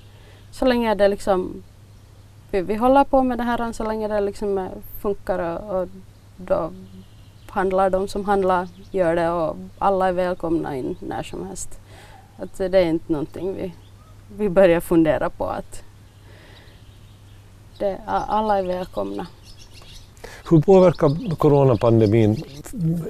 Så 0.50 0.64
länge 0.64 0.94
det 0.94 1.08
liksom 1.08 1.62
vi, 2.50 2.62
vi 2.62 2.74
håller 2.74 3.04
på 3.04 3.22
med 3.22 3.38
det 3.38 3.44
här 3.44 3.72
så 3.72 3.84
länge 3.84 4.08
det 4.08 4.20
liksom 4.20 4.58
eh, 4.58 4.68
funkar 5.00 5.38
och, 5.38 5.80
och 5.80 5.88
då 6.36 6.72
handlar 7.48 7.90
de 7.90 8.08
som 8.08 8.24
handlar 8.24 8.68
gör 8.90 9.16
det 9.16 9.30
och 9.30 9.56
alla 9.78 10.08
är 10.08 10.12
välkomna 10.12 10.76
in 10.76 10.96
när 11.00 11.22
som 11.22 11.46
helst. 11.46 11.80
Att 12.36 12.56
det 12.56 12.78
är 12.78 12.84
inte 12.84 13.12
någonting 13.12 13.54
vi, 13.54 13.74
vi 14.36 14.48
börjar 14.48 14.80
fundera 14.80 15.30
på 15.30 15.46
att 15.46 15.83
det, 17.78 18.00
alla 18.06 18.58
är 18.58 18.62
välkomna. 18.62 19.26
Hur 20.50 20.60
påverkar 20.60 21.36
coronapandemin 21.36 22.44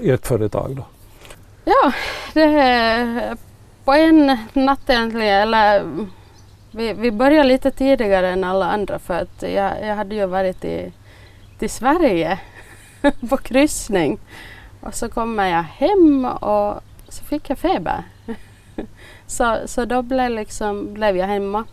ert 0.03 0.27
företag 0.27 0.77
då? 0.77 0.85
Ja, 1.65 1.93
det 2.35 2.43
är 2.43 3.37
på 3.85 3.93
en 3.93 4.39
natt 4.53 4.91
egentligen, 4.91 5.43
eller 5.43 5.85
vi, 6.71 6.93
vi 6.93 7.11
började 7.11 7.49
lite 7.49 7.71
tidigare 7.71 8.29
än 8.29 8.45
alla 8.45 8.67
andra 8.67 8.99
för 8.99 9.15
att 9.15 9.43
jag, 9.43 9.87
jag 9.87 9.97
hade 9.97 10.15
ju 10.15 10.27
varit 10.27 10.65
i, 10.65 10.93
till 11.59 11.71
Sverige 11.71 12.39
på 13.31 13.37
kryssning 13.37 14.19
och 14.81 14.95
så 14.95 15.09
kommer 15.09 15.49
jag 15.49 15.63
hem 15.63 16.25
och 16.25 16.81
så 17.09 17.25
fick 17.25 17.51
jag 17.51 17.59
feber. 17.59 18.05
så, 19.27 19.59
så 19.67 19.85
då 19.85 20.03
blev, 20.03 20.31
liksom, 20.31 20.95
blev 20.95 21.17
jag 21.17 21.27
hemma. 21.27 21.65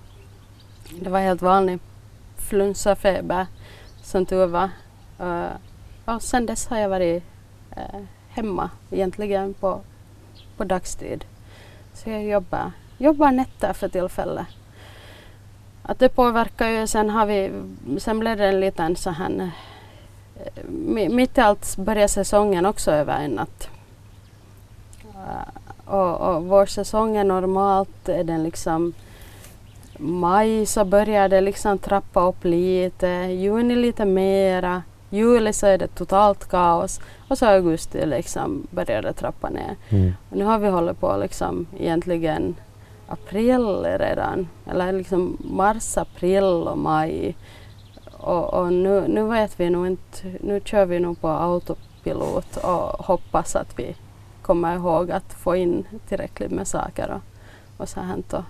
Det 0.89 1.09
var 1.09 1.19
helt 1.19 1.41
vanlig 1.41 1.79
flunsafeber 2.51 3.47
som 4.01 4.25
tur 4.25 4.45
var. 4.45 4.69
Eh, 5.19 5.27
uh, 5.27 5.51
och 6.05 6.21
sen 6.21 6.45
dess 6.45 6.67
har 6.67 6.77
jag 6.77 6.89
varit 6.89 7.23
uh, 7.77 8.01
hemma 8.29 8.69
egentligen 8.89 9.53
på, 9.53 9.81
på 10.57 10.63
dagstid. 10.63 11.25
Så 11.93 12.09
jag 12.09 12.23
jobbar, 12.23 12.71
jobbar 12.97 13.31
nätter 13.31 13.73
för 13.73 13.89
tillfället. 13.89 14.47
Att 15.83 15.99
det 15.99 16.09
påverkar 16.09 16.67
ju, 16.67 16.87
sen 16.87 17.09
har 17.09 17.25
vi, 17.25 17.51
sen 17.99 18.19
blev 18.19 18.37
det 18.37 18.47
en 18.47 18.59
liten 18.59 18.95
så 18.95 19.09
här, 19.09 19.51
eh, 20.35 20.63
mitt 21.09 21.37
i 21.37 21.41
allt 21.41 21.77
börjar 21.77 22.07
säsongen 22.07 22.65
också 22.65 22.91
över 22.91 23.19
en 23.19 23.31
natt. 23.31 23.69
Uh, 25.15 25.93
och, 25.93 26.35
och 26.35 26.43
vår 26.43 26.65
säsong 26.65 27.17
är 27.17 27.23
normalt, 27.23 28.09
är 28.09 28.23
den 28.23 28.43
liksom 28.43 28.93
maj 30.01 30.65
så 30.65 30.85
börjar 30.85 31.29
det 31.29 31.41
liksom 31.41 31.77
trappa 31.77 32.27
upp 32.27 32.43
lite, 32.43 33.07
juni 33.07 33.75
lite 33.75 34.05
mera, 34.05 34.83
juli 35.09 35.53
så 35.53 35.67
är 35.67 35.77
det 35.77 35.87
totalt 35.87 36.49
kaos 36.49 36.99
och 37.27 37.37
så 37.37 37.45
augusti 37.45 38.05
liksom 38.05 38.67
börjar 38.71 39.01
det 39.01 39.13
trappa 39.13 39.49
ner. 39.49 39.75
Mm. 39.89 40.11
Nu 40.29 40.45
har 40.45 40.59
vi 40.59 40.67
hållit 40.67 40.99
på 40.99 41.17
liksom 41.17 41.67
egentligen 41.79 42.55
april 43.07 43.83
redan, 43.83 44.47
eller 44.65 44.93
liksom 44.93 45.37
mars, 45.39 45.97
april 45.97 46.43
och 46.43 46.77
maj. 46.77 47.37
Och, 48.17 48.53
och 48.53 48.73
nu, 48.73 49.07
nu 49.07 49.23
vet 49.23 49.59
vi 49.59 49.69
nog 49.69 49.87
inte, 49.87 50.27
nu 50.39 50.61
kör 50.65 50.85
vi 50.85 50.99
nog 50.99 51.21
på 51.21 51.27
autopilot 51.27 52.57
och 52.57 53.05
hoppas 53.05 53.55
att 53.55 53.79
vi 53.79 53.95
kommer 54.41 54.75
ihåg 54.75 55.11
att 55.11 55.33
få 55.33 55.55
in 55.55 55.83
tillräckligt 56.07 56.51
med 56.51 56.67
saker 56.67 57.11
och, 57.11 57.21
och 57.81 57.89
så 57.89 57.99
här. 57.99 58.43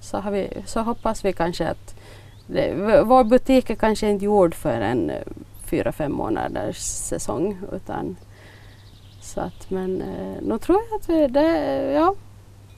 Så, 0.00 0.18
har 0.18 0.30
vi, 0.30 0.48
så 0.66 0.80
hoppas 0.80 1.24
vi 1.24 1.32
kanske 1.32 1.68
att 1.68 1.94
det, 2.46 2.74
vår 3.04 3.24
butik 3.24 3.70
är 3.70 3.74
kanske 3.74 4.10
inte 4.10 4.24
gjord 4.24 4.54
för 4.54 4.80
en 4.80 5.10
eh, 5.10 5.16
fyra, 5.64 5.92
fem 5.92 6.12
månaders 6.12 6.76
säsong 6.76 7.58
utan 7.72 8.16
så 9.20 9.40
att, 9.40 9.70
men 9.70 10.02
eh, 10.02 10.42
nu 10.42 10.58
tror 10.58 10.78
jag 10.90 11.00
att 11.00 11.08
vi, 11.08 11.26
det, 11.26 11.92
ja, 11.92 12.14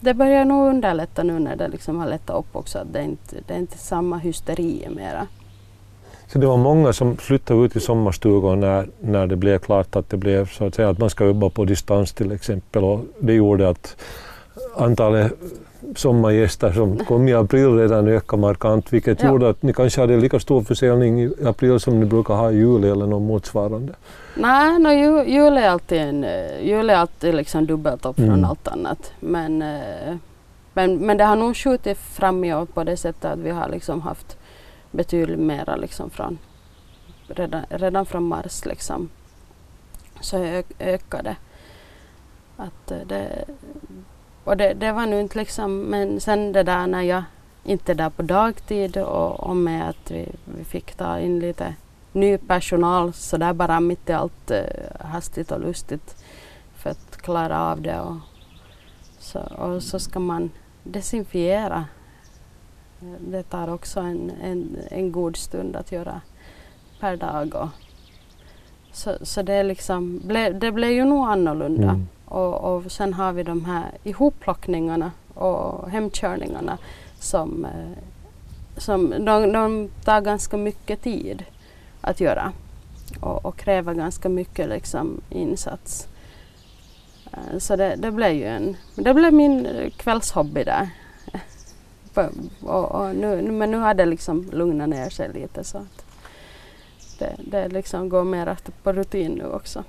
det 0.00 0.14
börjar 0.14 0.44
nog 0.44 0.68
underlätta 0.68 1.22
nu 1.22 1.38
när 1.38 1.56
det 1.56 1.68
liksom 1.68 1.98
har 1.98 2.06
lättat 2.06 2.36
upp 2.36 2.56
också. 2.56 2.78
Att 2.78 2.92
det, 2.92 2.98
är 2.98 3.02
inte, 3.02 3.36
det 3.46 3.54
är 3.54 3.58
inte 3.58 3.78
samma 3.78 4.18
hysteri 4.18 4.88
mera. 4.90 5.26
Så 6.26 6.38
det 6.38 6.46
var 6.46 6.56
många 6.56 6.92
som 6.92 7.16
flyttade 7.16 7.64
ut 7.64 7.76
i 7.76 7.80
sommarstugor 7.80 8.56
när, 8.56 8.88
när 9.00 9.26
det 9.26 9.36
blev 9.36 9.58
klart 9.58 9.96
att 9.96 10.10
det 10.10 10.16
blev 10.16 10.48
så 10.48 10.66
att 10.66 10.74
säga 10.74 10.88
att 10.88 10.98
man 10.98 11.10
ska 11.10 11.26
jobba 11.26 11.50
på 11.50 11.64
distans 11.64 12.12
till 12.12 12.32
exempel 12.32 12.84
och 12.84 13.00
det 13.20 13.32
gjorde 13.32 13.68
att 13.68 13.96
antalet 14.76 15.32
sommargäster 15.96 16.72
som 16.72 16.98
kom 17.04 17.28
i 17.28 17.34
april 17.34 17.76
redan 17.78 18.08
ökade 18.08 18.40
markant 18.40 18.92
vilket 18.92 19.22
Ja. 19.22 19.28
gjorde 19.28 19.48
att 19.48 19.62
ni 19.62 19.72
kanske 19.72 20.00
hade 20.00 20.16
lika 20.16 20.40
stor 20.40 20.62
försäljning 20.62 21.22
i 21.22 21.32
april 21.44 21.80
som 21.80 22.00
ni 22.00 22.06
brukar 22.06 22.34
ha 22.34 22.50
i 22.52 22.56
juli 22.56 22.90
eller 22.90 23.06
något 23.06 23.22
motsvarande. 23.22 23.92
Nej, 24.34 24.78
no, 24.78 24.88
ju, 24.88 25.32
jul 25.34 25.56
är 25.56 25.68
alltid, 25.68 25.98
en, 26.00 26.24
eh, 26.24 26.60
jul 26.62 26.90
är 26.90 26.94
alltid 26.94 27.34
liksom 27.34 27.66
dubbelt 27.66 28.06
upp 28.06 28.18
Mm. 28.18 28.30
från 28.30 28.44
allt 28.44 28.68
annat. 28.68 29.12
Men, 29.20 29.62
eh, 29.62 30.16
men, 30.74 30.98
men 30.98 31.16
det 31.16 31.24
har 31.24 31.36
nog 31.36 31.56
skjutit 31.56 31.98
fram 31.98 32.44
i 32.44 32.54
år 32.54 32.64
på 32.66 32.84
det 32.84 32.96
sättet 32.96 33.24
att 33.24 33.38
vi 33.38 33.50
har 33.50 33.68
liksom 33.68 34.00
haft 34.00 34.36
betydligt 34.90 35.38
mera 35.38 35.76
liksom 35.76 36.10
från, 36.10 36.38
redan, 37.28 37.62
redan 37.68 38.06
från 38.06 38.24
mars 38.24 38.64
liksom. 38.66 39.08
Så 40.20 40.36
ö, 40.36 40.62
ökade 40.78 41.36
att 42.56 42.90
eh, 42.90 42.98
det. 43.06 43.44
Och 44.50 44.56
det, 44.56 44.74
det 44.74 44.92
var 44.92 45.06
nu 45.06 45.20
inte 45.20 45.38
liksom, 45.38 45.80
men 45.80 46.20
sen 46.20 46.52
det 46.52 46.62
där 46.62 46.86
när 46.86 47.02
jag 47.02 47.22
inte 47.64 47.92
är 47.92 47.96
där 47.96 48.10
på 48.10 48.22
dagtid 48.22 48.96
och, 48.96 49.40
och 49.40 49.56
med 49.56 49.88
att 49.88 50.10
vi, 50.10 50.28
vi 50.44 50.64
fick 50.64 50.94
ta 50.94 51.18
in 51.18 51.40
lite 51.40 51.74
ny 52.12 52.38
personal 52.38 53.12
så 53.12 53.36
där 53.36 53.52
bara 53.52 53.80
mitt 53.80 54.08
i 54.08 54.12
allt 54.12 54.50
eh, 54.50 54.60
hastigt 55.00 55.52
och 55.52 55.60
lustigt 55.60 56.24
för 56.74 56.90
att 56.90 57.16
klara 57.16 57.60
av 57.60 57.80
det. 57.80 58.00
Och 58.00 58.16
så, 59.18 59.38
och 59.38 59.82
så 59.82 59.98
ska 59.98 60.18
man 60.18 60.50
desinfiera. 60.84 61.84
Det 63.18 63.42
tar 63.42 63.68
också 63.68 64.00
en, 64.00 64.32
en, 64.42 64.76
en 64.90 65.12
god 65.12 65.36
stund 65.36 65.76
att 65.76 65.92
göra 65.92 66.20
per 67.00 67.16
dag. 67.16 67.54
Och 67.54 67.68
så, 68.92 69.16
så 69.22 69.42
det, 69.42 69.54
är 69.54 69.64
liksom, 69.64 70.20
ble, 70.24 70.50
det 70.50 70.72
blev 70.72 70.90
ju 70.90 71.04
nog 71.04 71.28
annorlunda. 71.28 71.90
Mm. 71.90 72.08
Och, 72.30 72.74
och 72.76 72.92
sen 72.92 73.14
har 73.14 73.32
vi 73.32 73.42
de 73.42 73.64
här 73.64 73.90
ihopplockningarna 74.04 75.12
och 75.34 75.90
hemkörningarna 75.90 76.78
som, 77.18 77.64
eh, 77.64 77.98
som 78.76 79.10
de, 79.10 79.52
de 79.52 79.88
tar 80.04 80.20
ganska 80.20 80.56
mycket 80.56 81.02
tid 81.02 81.44
att 82.00 82.20
göra 82.20 82.52
och, 83.20 83.44
och 83.46 83.56
kräver 83.56 83.94
ganska 83.94 84.28
mycket 84.28 84.68
liksom, 84.68 85.20
insats. 85.30 86.08
Eh, 87.32 87.58
så 87.58 87.76
det, 87.76 87.96
det 87.96 88.10
blev 88.10 88.32
ju 88.32 88.44
en, 88.44 88.76
det 88.94 89.14
blev 89.14 89.32
min 89.32 89.68
kvällshobby 89.96 90.64
där. 90.64 90.88
Och, 92.62 92.84
och 92.92 93.16
nu, 93.16 93.42
nu- 93.42 93.52
men 93.52 93.70
nu 93.70 93.76
har 93.76 93.94
det 93.94 94.06
liksom 94.06 94.50
lugnat 94.52 94.88
ner 94.88 95.10
sig 95.10 95.32
lite 95.32 95.64
så 95.64 95.78
att 95.78 96.04
det, 97.18 97.36
det 97.38 97.68
liksom 97.68 98.08
går 98.08 98.24
mer 98.24 98.56
på 98.82 98.92
rutin 98.92 99.32
nu 99.32 99.44
också. 99.46 99.84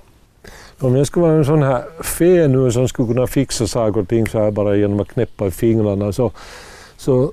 Om 0.80 0.96
jag 0.96 1.06
skulle 1.06 1.26
vara 1.26 1.36
en 1.36 1.44
sån 1.44 1.62
här 1.62 2.02
fe 2.02 2.48
nu 2.48 2.72
som 2.72 2.88
skulle 2.88 3.14
kunna 3.14 3.26
fixa 3.26 3.66
saker 3.66 4.00
och 4.00 4.08
ting 4.08 4.26
så 4.26 4.38
här 4.38 4.50
bara 4.50 4.76
genom 4.76 5.00
att 5.00 5.08
knäppa 5.08 5.46
i 5.46 5.50
fingrarna 5.50 6.12
så, 6.12 6.32
så 6.96 7.32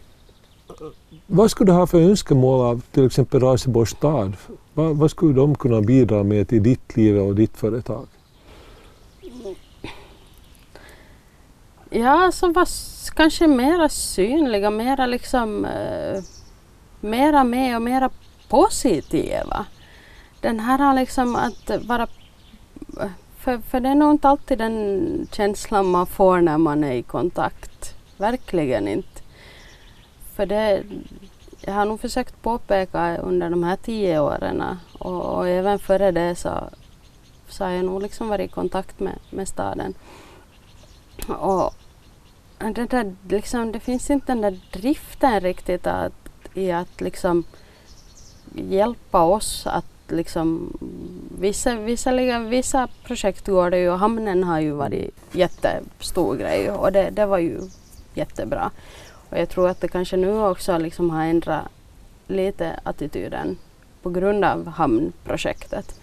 vad 1.28 1.52
skulle 1.52 1.72
du 1.72 1.76
ha 1.76 1.88
för 1.88 2.02
önskemål 2.02 2.66
av 2.66 2.82
till 2.92 3.06
exempel 3.06 3.40
Raseborgs 3.40 3.90
stad? 3.90 4.34
Vad, 4.74 4.98
vad 4.98 5.12
skulle 5.12 5.34
de 5.34 5.56
kunna 5.56 5.82
bidra 5.82 6.24
med 6.24 6.48
till 6.48 6.64
ditt 6.64 6.98
liv 6.98 7.18
och 7.18 7.36
ditt 7.36 7.58
företag? 7.58 8.08
Ja, 11.90 12.26
alltså, 12.26 12.40
som 12.40 12.54
var 12.54 12.68
kanske 13.16 13.48
mera 13.48 13.90
synliga, 13.90 14.70
mera 14.70 15.06
liksom 15.06 15.66
eh, 15.66 16.24
mera 17.00 17.44
med 17.44 17.76
och 17.76 17.82
mera 17.82 18.10
positiva. 18.50 19.66
Den 20.42 20.60
här 20.60 20.94
liksom 20.94 21.36
att 21.36 21.72
vara 21.86 22.08
för, 23.38 23.58
för 23.58 23.80
det 23.80 23.90
är 23.90 23.96
nog 23.96 24.12
inte 24.12 24.30
alltid 24.30 24.58
den 24.58 25.28
känslan 25.32 25.86
man 25.86 26.08
får 26.08 26.42
när 26.42 26.58
man 26.58 26.84
är 26.84 26.92
i 26.92 27.04
kontakt. 27.04 27.96
Verkligen 28.18 28.88
inte. 28.88 29.22
För 30.36 30.46
det, 30.46 30.84
jag 31.62 31.74
har 31.74 31.86
nog 31.86 32.00
försökt 32.00 32.42
påpeka 32.42 33.18
under 33.18 33.50
de 33.50 33.64
här 33.64 33.76
tio 33.76 34.20
åren 34.20 34.64
och, 35.00 35.22
och 35.22 35.48
även 35.48 35.80
före 35.80 36.12
det 36.12 36.36
så, 36.36 36.70
så 37.48 37.64
har 37.64 37.72
jag 37.72 37.86
nog 37.86 38.02
liksom 38.02 38.28
varit 38.28 38.52
i 38.52 38.54
kontakt 38.54 39.00
med, 39.00 39.20
med 39.30 39.48
staden. 39.48 39.94
Och 41.28 41.74
det, 42.58 42.86
där, 42.86 43.16
liksom, 43.30 43.72
det 43.72 43.80
finns 43.80 44.10
inte 44.10 44.32
den 44.32 44.42
där 44.42 44.60
driften 44.72 45.40
riktigt 45.40 45.88
att, 45.88 46.14
i 46.54 46.72
att 46.72 47.02
liksom 47.02 47.44
hjälpa 48.56 49.24
oss 49.24 49.68
att 49.68 49.86
liksom 50.08 50.78
vissa, 51.40 51.76
vissa, 51.76 52.40
vissa 52.40 52.88
projekt 53.04 53.48
går 53.48 53.70
det 53.70 53.80
ju 53.80 53.90
och 53.90 54.00
hamnen 54.00 54.44
har 54.44 54.60
ju 54.60 54.72
varit 54.72 55.16
jättestor 55.32 56.36
grej 56.36 56.72
och 56.72 56.92
det, 56.92 57.10
det 57.10 57.26
var 57.26 57.38
ju 57.38 57.62
jättebra. 58.14 58.72
Och 59.30 59.38
jag 59.38 59.50
tror 59.50 59.70
att 59.70 59.82
det 59.82 59.88
kanske 59.88 60.18
nu 60.18 60.42
också 60.42 60.78
liksom 60.78 61.10
har 61.10 61.24
ändrat 61.24 61.64
lite 62.28 62.80
attityden 62.84 63.58
på 64.02 64.10
grund 64.10 64.46
av 64.46 64.68
hamnprojektet. 64.68 66.00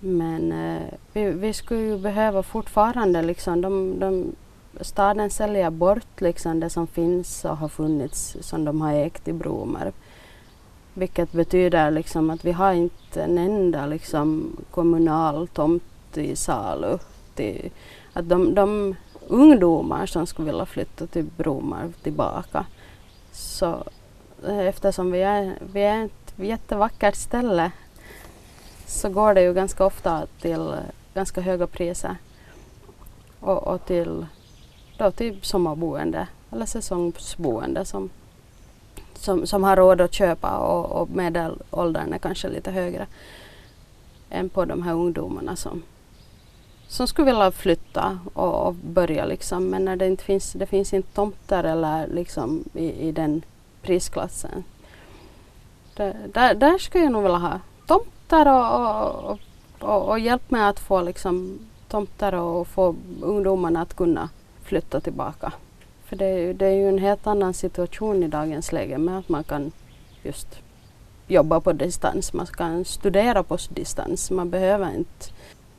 Men 0.00 0.52
eh, 0.52 0.82
vi, 1.12 1.30
vi, 1.30 1.52
skulle 1.52 1.80
ju 1.80 1.98
behöva 1.98 2.42
fortfarande 2.42 3.22
liksom, 3.22 3.60
de, 3.60 3.98
de, 4.00 4.34
staden 4.80 5.30
säljer 5.30 5.70
bort 5.70 6.20
liksom 6.20 6.60
det 6.60 6.70
som 6.70 6.86
finns 6.86 7.44
och 7.44 7.56
har 7.56 7.68
funnits 7.68 8.36
som 8.40 8.64
de 8.64 8.80
har 8.80 8.92
ägt 8.92 9.28
i 9.28 9.32
Bromarv. 9.32 9.92
Vilket 10.98 11.32
betyder 11.32 11.90
liksom 11.90 12.30
att 12.30 12.44
vi 12.44 12.52
har 12.52 12.72
inte 12.72 13.22
en 13.22 13.38
enda 13.38 13.86
liksom 13.86 14.56
kommunal 14.70 15.48
tomt 15.48 16.16
i 16.16 16.36
salu. 16.36 16.98
Till, 17.34 17.70
att 18.12 18.28
de, 18.28 18.54
de 18.54 18.96
ungdomar 19.26 20.06
som 20.06 20.26
skulle 20.26 20.46
vilja 20.50 20.66
flytta 20.66 21.06
till 21.06 21.24
Bromarv 21.36 21.92
tillbaka. 21.92 22.66
Så 23.32 23.82
eh, 24.46 24.58
eftersom 24.58 25.10
vi 25.10 25.22
är, 25.22 25.58
vi 25.72 25.80
är 25.80 26.04
ett 26.04 26.32
jättevackert 26.36 27.16
ställe 27.16 27.70
så 28.86 29.08
går 29.08 29.34
det 29.34 29.42
ju 29.42 29.54
ganska 29.54 29.84
ofta 29.84 30.26
till 30.40 30.68
eh, 30.68 30.78
ganska 31.14 31.40
höga 31.40 31.66
priser. 31.66 32.16
Och, 33.40 33.66
och 33.66 33.84
till, 33.84 34.26
då 34.96 35.10
till 35.10 35.38
sommarboende 35.42 36.26
eller 36.52 36.66
säsongsboende 36.66 37.84
som, 37.84 38.10
som, 39.18 39.46
som 39.46 39.64
har 39.64 39.76
råd 39.76 40.00
att 40.00 40.14
köpa 40.14 40.58
och, 40.58 41.02
och 41.02 41.10
medelåldern 41.10 42.12
är 42.12 42.18
kanske 42.18 42.48
lite 42.48 42.70
högre 42.70 43.06
än 44.30 44.48
på 44.48 44.64
de 44.64 44.82
här 44.82 44.92
ungdomarna 44.92 45.56
som, 45.56 45.82
som 46.88 47.06
skulle 47.06 47.26
vilja 47.26 47.50
flytta 47.50 48.18
och, 48.34 48.66
och, 48.66 48.74
börja 48.74 49.24
liksom. 49.24 49.64
Men 49.64 49.84
när 49.84 49.96
det 49.96 50.06
inte 50.06 50.24
finns, 50.24 50.52
det 50.52 50.66
finns 50.66 50.94
inte 50.94 51.14
tomter 51.14 51.64
eller 51.64 52.06
liksom 52.06 52.64
i, 52.74 53.08
i 53.08 53.12
den 53.12 53.42
prisklassen. 53.82 54.64
Det, 55.96 56.16
där, 56.32 56.54
där 56.54 56.78
skulle 56.78 57.04
jag 57.04 57.12
nog 57.12 57.22
vilja 57.22 57.38
ha 57.38 57.60
tomter 57.86 58.48
och, 58.48 59.30
och, 59.30 59.38
och, 59.78 60.08
och 60.08 60.18
hjälp 60.18 60.50
med 60.50 60.68
att 60.68 60.80
få 60.80 61.02
liksom 61.02 61.58
tomter 61.88 62.34
och 62.34 62.68
få 62.68 62.94
ungdomarna 63.22 63.82
att 63.82 63.96
kunna 63.96 64.28
flytta 64.62 65.00
tillbaka. 65.00 65.52
För 66.08 66.16
det 66.16 66.24
är, 66.24 66.38
ju, 66.38 66.52
det 66.52 66.66
är 66.66 66.72
ju 66.72 66.88
en 66.88 66.98
helt 66.98 67.26
annan 67.26 67.54
situation 67.54 68.22
i 68.22 68.28
dagens 68.28 68.72
läge 68.72 68.98
med 68.98 69.18
att 69.18 69.28
man 69.28 69.44
kan 69.44 69.72
just 70.22 70.48
jobba 71.26 71.60
på 71.60 71.72
distans, 71.72 72.32
man 72.32 72.46
kan 72.46 72.84
studera 72.84 73.42
på 73.42 73.58
distans. 73.74 74.30
Man 74.30 74.50
behöver 74.50 74.94
inte 74.96 75.32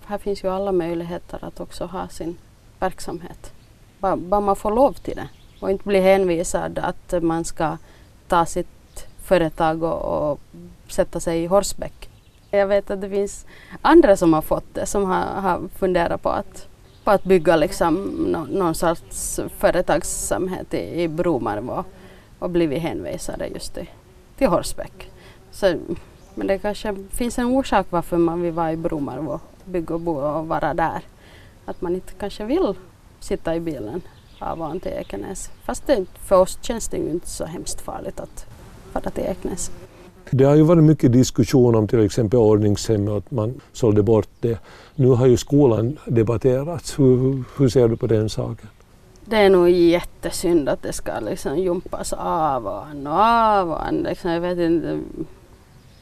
här 0.09 0.17
finns 0.17 0.43
ju 0.43 0.49
alla 0.49 0.71
möjligheter 0.71 1.45
att 1.45 1.59
också 1.59 1.85
ha 1.85 2.07
sin 2.07 2.37
verksamhet. 2.79 3.53
Bara, 3.99 4.15
bara 4.17 4.41
man 4.41 4.55
får 4.55 4.71
lov 4.71 4.93
till 4.93 5.15
det 5.15 5.29
och 5.59 5.71
inte 5.71 5.87
bli 5.87 5.99
hänvisad 5.99 6.79
att 6.79 7.23
man 7.23 7.45
ska 7.45 7.77
ta 8.27 8.45
sitt 8.45 9.07
företag 9.23 9.83
och, 9.83 10.31
och 10.31 10.39
sätta 10.87 11.19
sig 11.19 11.43
i 11.43 11.45
Horsbäck. 11.45 12.09
Jag 12.51 12.67
vet 12.67 12.91
att 12.91 13.01
det 13.01 13.09
finns 13.09 13.45
andra 13.81 14.17
som 14.17 14.33
har 14.33 14.41
fått 14.41 14.73
det, 14.73 14.85
som 14.85 15.05
har, 15.05 15.25
har 15.41 15.67
funderat 15.75 16.21
på 16.21 16.29
att, 16.29 16.67
på 17.09 17.13
att 17.13 17.23
bygga 17.23 17.55
liksom 17.55 17.95
no, 18.03 18.47
någon 18.49 18.75
sorts 18.75 19.39
företagsamhet 19.57 20.73
i, 20.73 21.01
i 21.01 21.07
Bromarv 21.07 21.69
och, 21.69 21.85
och 22.39 22.49
blivit 22.49 22.81
hänvisade 22.81 23.47
just 23.47 23.73
till, 23.73 23.89
till 24.37 24.47
Horsbäck. 24.47 25.11
Så, 25.51 25.75
men 26.35 26.47
det 26.47 26.57
kanske 26.57 26.95
finns 27.11 27.39
en 27.39 27.45
orsak 27.45 27.87
varför 27.89 28.17
man 28.17 28.41
vill 28.41 28.53
vara 28.53 28.71
i 28.71 28.75
Bromarv 28.75 29.29
och 29.29 29.41
bygga 29.65 29.93
och 29.95 30.01
bo 30.01 30.11
och 30.11 30.47
vara 30.47 30.73
där. 30.73 31.01
Att 31.65 31.81
man 31.81 31.95
inte 31.95 32.13
kanske 32.19 32.45
vill 32.45 32.73
sitta 33.19 33.55
i 33.55 33.59
bilen 33.59 34.01
av 34.39 34.61
och 34.61 34.81
till 34.81 34.91
Ekenäs. 34.91 35.51
Fast 35.63 35.87
det, 35.87 36.05
för 36.27 36.35
oss 36.41 36.57
känns 36.61 36.87
det 36.87 36.97
ju 36.97 37.09
inte 37.09 37.29
så 37.29 37.45
hemskt 37.45 37.81
farligt 37.81 38.19
att 38.19 38.45
fara 38.91 39.09
till 39.09 39.23
Ekenäs. 39.23 39.71
Det 40.31 40.43
har 40.43 40.55
ju 40.55 40.61
varit 40.61 40.83
mycket 40.83 41.11
diskussion 41.11 41.75
om 41.75 41.87
till 41.87 42.05
exempel 42.05 42.39
ordningshem 42.39 43.07
och 43.07 43.17
att 43.17 43.31
man 43.31 43.61
sålde 43.73 44.03
bort 44.03 44.29
det. 44.39 44.59
Nu 44.95 45.07
har 45.07 45.27
ju 45.27 45.37
skolan 45.37 45.97
debatterats. 46.05 46.99
Hur, 46.99 47.43
hur 47.57 47.69
ser 47.69 47.87
du 47.87 47.97
på 47.97 48.07
den 48.07 48.29
saken? 48.29 48.67
Det 49.25 49.37
är 49.37 49.49
nog 49.49 49.69
jättesynd 49.69 50.69
att 50.69 50.83
det 50.83 50.93
ska 50.93 51.19
liksom 51.19 51.57
jumpas 51.57 52.13
av 52.13 52.67
och 52.67 52.85
an 52.85 53.07
och 53.07 53.19
av 53.19 53.69
och 53.69 53.85
an. 53.85 53.95
Liksom, 53.95 54.31
jag 54.31 54.41
vet 54.41 54.59
inte. 54.59 54.99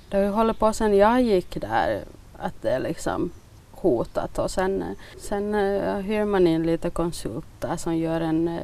Det 0.10 0.18
har 0.18 0.24
ju 0.24 0.30
hållit 0.30 0.60
på 0.60 0.74
sedan 0.74 0.98
jag 0.98 1.22
gick 1.22 1.62
där 1.62 2.02
att 2.38 2.62
det 2.62 2.70
är 2.70 2.80
liksom 2.80 3.32
hotat 3.72 4.40
och 4.40 4.52
sen, 4.52 4.84
sen 5.18 5.56
eh, 5.56 5.98
hyr 5.98 6.26
man 6.26 6.48
in 6.48 6.63
lite 6.63 6.90
konsulter 6.90 7.78
som 7.78 7.98
gör 7.98 8.22
en 8.22 8.48
eh, 8.48 8.62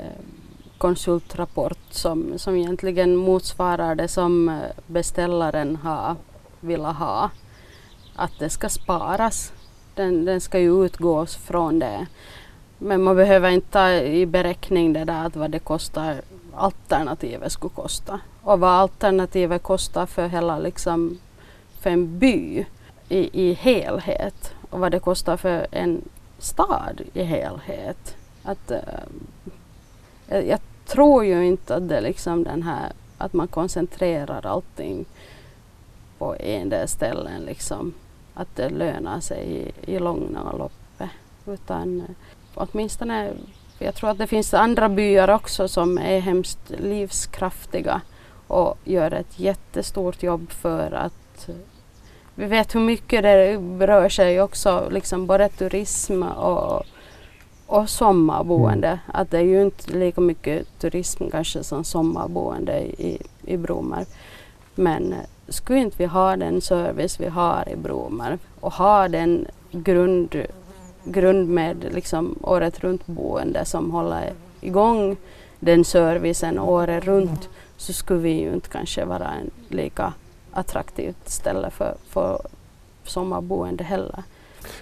konsultrapport 0.78 1.78
som, 1.90 2.40
som 2.40 2.56
egentligen 2.56 3.16
motsvarar 3.16 3.96
det 3.96 4.08
som 4.08 4.50
eh, 4.50 4.56
beställaren 4.88 5.76
har 5.76 6.16
velat 6.60 6.96
ha. 6.96 7.30
Att 8.16 8.40
det 8.40 8.50
ska 8.50 8.70
sparas. 8.70 9.54
Den, 9.96 10.26
den 10.26 10.42
ska 10.42 10.60
ju 10.60 10.86
utgås 10.86 11.36
från 11.36 11.80
det. 11.80 12.08
Men 12.78 13.04
man 13.04 13.16
behöver 13.16 13.50
inte 13.50 13.72
ta 13.72 13.92
i 13.92 14.26
beräkning 14.26 14.94
det 14.94 15.06
där 15.06 15.26
att 15.26 15.36
vad 15.36 15.52
det 15.52 15.60
kostar 15.60 16.22
alternativet 16.56 17.52
skulle 17.52 17.74
kosta. 17.74 18.20
Och 18.42 18.60
vad 18.60 18.72
alternativet 18.72 19.64
kostar 19.64 20.06
för 20.06 20.28
hela 20.28 20.60
liksom 20.60 21.20
för 21.80 21.90
en 21.90 22.20
by 22.20 22.66
i, 23.10 23.50
i 23.50 23.54
helhet 23.54 24.54
och 24.70 24.80
vad 24.80 24.92
det 24.92 25.00
kostar 25.00 25.38
för 25.38 25.68
en 25.72 26.02
stad 26.40 27.02
i 27.14 27.24
helhet. 27.24 28.16
Att, 28.44 28.72
uh, 28.72 28.78
jag, 30.34 30.48
jag, 30.48 30.60
tror 30.86 31.26
ju 31.26 31.46
inte 31.46 31.76
att 31.76 31.90
det 31.90 31.98
är 31.98 32.02
liksom 32.02 32.44
den 32.44 32.64
här 32.64 32.92
att 33.18 33.34
man 33.34 33.48
koncentrerar 33.48 34.46
allting 34.46 35.06
på 36.18 36.36
en 36.40 36.70
del 36.70 36.88
ställen 36.88 37.42
liksom. 37.42 37.94
Att 38.34 38.56
det 38.56 38.70
lönar 38.70 39.20
sig 39.20 39.72
i, 39.86 39.94
i 39.96 40.00
långa 40.00 40.52
loppet. 40.58 41.10
Utan 41.46 42.00
eh, 42.02 42.16
åtminstone, 42.56 43.34
jag 43.80 43.96
tror 43.96 44.10
att 44.10 44.18
det 44.18 44.28
finns 44.28 44.54
andra 44.54 44.90
byar 44.90 45.30
också 45.30 45.68
som 45.68 45.98
är 45.98 46.20
hemskt 46.20 46.70
livskraftiga 46.70 48.02
och 48.48 48.78
gör 48.84 49.12
ett 49.12 49.40
jättestort 49.40 50.24
jobb 50.24 50.52
för 50.52 50.92
att 50.92 51.50
eh, 51.50 51.56
vi 52.36 52.46
vet 52.46 52.76
hur 52.76 52.80
mycket 52.80 53.24
det 53.24 53.58
rör 53.88 54.10
sig 54.10 54.42
också, 54.42 54.90
liksom 54.92 55.28
både 55.28 55.50
turism 55.50 56.24
och, 56.24 56.86
och 57.68 57.90
sommarboende. 57.90 58.88
Mm. 58.88 59.00
Att 59.08 59.32
det 59.32 59.38
är 59.38 59.44
ju 59.44 59.62
inte 59.62 59.92
lika 59.92 60.22
mycket 60.22 60.80
turism 60.80 61.30
kanske 61.32 61.64
som 61.64 61.84
sommarboende 61.84 62.82
i, 62.82 63.22
i 63.44 63.58
Bromarv. 63.58 64.06
Men 64.76 65.16
skulle 65.48 65.80
inte 65.80 65.98
vi 65.98 66.06
ha 66.06 66.36
den 66.36 66.62
service 66.62 67.20
vi 67.20 67.28
har 67.28 67.70
i 67.70 67.76
Bromarv 67.76 68.40
och 68.60 68.74
ha 68.74 69.08
den 69.08 69.48
grund, 69.72 70.36
grund 71.04 71.50
med 71.50 71.94
liksom 71.94 72.36
året 72.42 72.80
runt 72.80 73.08
boende 73.08 73.66
som 73.66 73.92
håller 73.92 74.34
igång 74.62 75.18
den 75.60 75.86
servicen 75.86 76.60
året 76.60 77.06
runt 77.06 77.50
så 77.78 77.94
skulle 77.94 78.20
vi 78.20 78.42
ju 78.42 78.54
inte 78.54 78.70
kanske 78.70 79.06
vara 79.06 79.32
en 79.32 79.52
lika 79.68 80.14
attraktivt 80.52 81.30
ställe 81.30 81.70
för, 81.70 81.96
för 82.08 82.42
sommarboende 83.04 83.84
heller. 83.84 84.24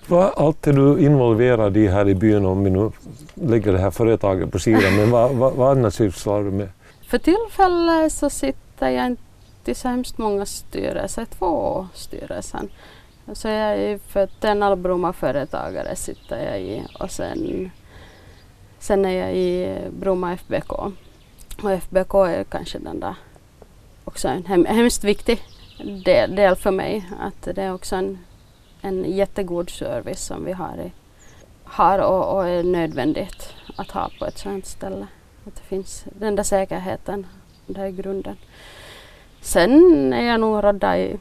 Vad 0.07 0.33
allt 0.35 0.67
är 0.67 0.73
du 0.73 0.99
involverad 1.05 1.77
i 1.77 1.87
här 1.87 2.09
i 2.09 2.15
byn 2.15 2.45
om 2.45 2.63
vi 2.63 2.69
nu 2.69 2.91
lägger 3.33 3.73
det 3.73 3.79
här 3.79 3.91
företaget 3.91 4.51
på 4.51 4.59
sidan, 4.59 4.95
men 4.95 5.11
vad, 5.11 5.31
vad, 5.31 5.53
vad 5.53 5.77
annars 5.77 5.93
sysslar 5.93 6.43
du 6.43 6.51
med? 6.51 6.69
För 7.07 7.17
tillfället 7.17 8.13
så 8.13 8.29
sitter 8.29 8.89
jag 8.89 9.05
inte 9.05 9.21
i 9.65 9.75
så 9.75 9.87
hemskt 9.87 10.17
många 10.17 10.45
styrelser, 10.45 11.25
två 11.25 11.87
styrelser. 11.93 12.61
Så 13.33 13.47
jag 13.47 13.77
är 13.77 13.97
för 13.97 14.27
Tenalbromma 14.39 15.13
företagare 15.13 15.95
sitter 15.95 16.51
jag 16.51 16.61
i 16.61 16.83
och 16.99 17.11
sen, 17.11 17.71
sen 18.79 19.05
är 19.05 19.25
jag 19.25 19.35
i 19.35 19.77
Bromma 19.99 20.33
FBK. 20.33 20.71
Och 21.63 21.71
FBK 21.71 22.13
är 22.13 22.43
kanske 22.43 22.79
den 22.79 22.99
där 22.99 23.15
också 24.05 24.27
en 24.27 24.45
hem, 24.45 24.65
hemskt 24.65 25.03
viktig 25.03 25.43
del, 26.05 26.35
del 26.35 26.55
för 26.55 26.71
mig. 26.71 27.05
Att 27.19 27.55
det 27.55 27.63
är 27.63 27.73
också 27.73 27.95
en, 27.95 28.17
en 28.81 29.15
jättegod 29.15 29.69
service 29.69 30.25
som 30.25 30.45
vi 30.45 30.51
har, 30.51 30.77
i, 30.85 30.91
har 31.63 31.99
och, 31.99 32.35
och 32.35 32.47
är 32.47 32.63
nödvändigt 32.63 33.53
att 33.75 33.91
ha 33.91 34.09
på 34.19 34.25
ett 34.25 34.37
sådant 34.37 34.65
ställe. 34.65 35.07
Att 35.47 35.55
det 35.55 35.61
finns 35.61 36.05
den 36.19 36.35
där 36.35 36.43
säkerheten, 36.43 37.27
det 37.65 37.81
är 37.81 37.89
grunden. 37.89 38.37
Sen 39.41 40.13
är 40.13 40.27
jag 40.27 40.39
nog 40.39 40.63
rådda 40.63 40.97
i 40.97 41.17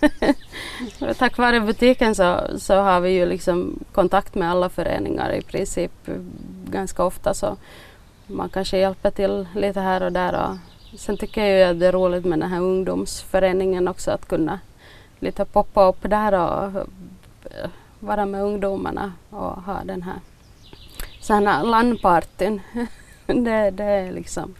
Tack 1.18 1.38
vare 1.38 1.60
butiken 1.60 2.14
så, 2.14 2.40
så 2.58 2.74
har 2.74 3.00
vi 3.00 3.10
ju 3.10 3.26
liksom 3.26 3.84
kontakt 3.92 4.34
med 4.34 4.50
alla 4.50 4.68
föreningar 4.68 5.32
i 5.32 5.42
princip 5.42 5.92
ganska 6.70 7.04
ofta 7.04 7.34
så 7.34 7.56
man 8.26 8.48
kanske 8.48 8.78
hjälper 8.78 9.10
till 9.10 9.48
lite 9.54 9.80
här 9.80 10.02
och 10.02 10.12
där 10.12 10.34
och 10.34 10.56
Sen 10.94 11.16
tycker 11.16 11.44
jag 11.44 11.58
ju 11.58 11.64
att 11.64 11.80
det 11.80 11.86
är 11.86 11.92
roligt 11.92 12.24
med 12.24 12.38
den 12.38 12.50
här 12.50 12.60
ungdomsföreningen 12.60 13.88
också 13.88 14.10
att 14.10 14.28
kunna 14.28 14.60
lite 15.26 15.44
poppa 15.44 15.88
upp 15.88 16.02
där 16.02 16.32
och 16.32 16.76
eh, 17.50 17.70
vara 18.00 18.26
med 18.26 18.42
ungdomarna 18.42 19.12
och 19.30 19.62
ha 19.62 19.84
den 19.84 20.02
här 20.02 20.20
sådana 21.20 21.62
landpartyn. 21.62 22.60
det, 23.26 23.70
det 23.70 23.84
är 23.84 24.12
liksom, 24.12 24.54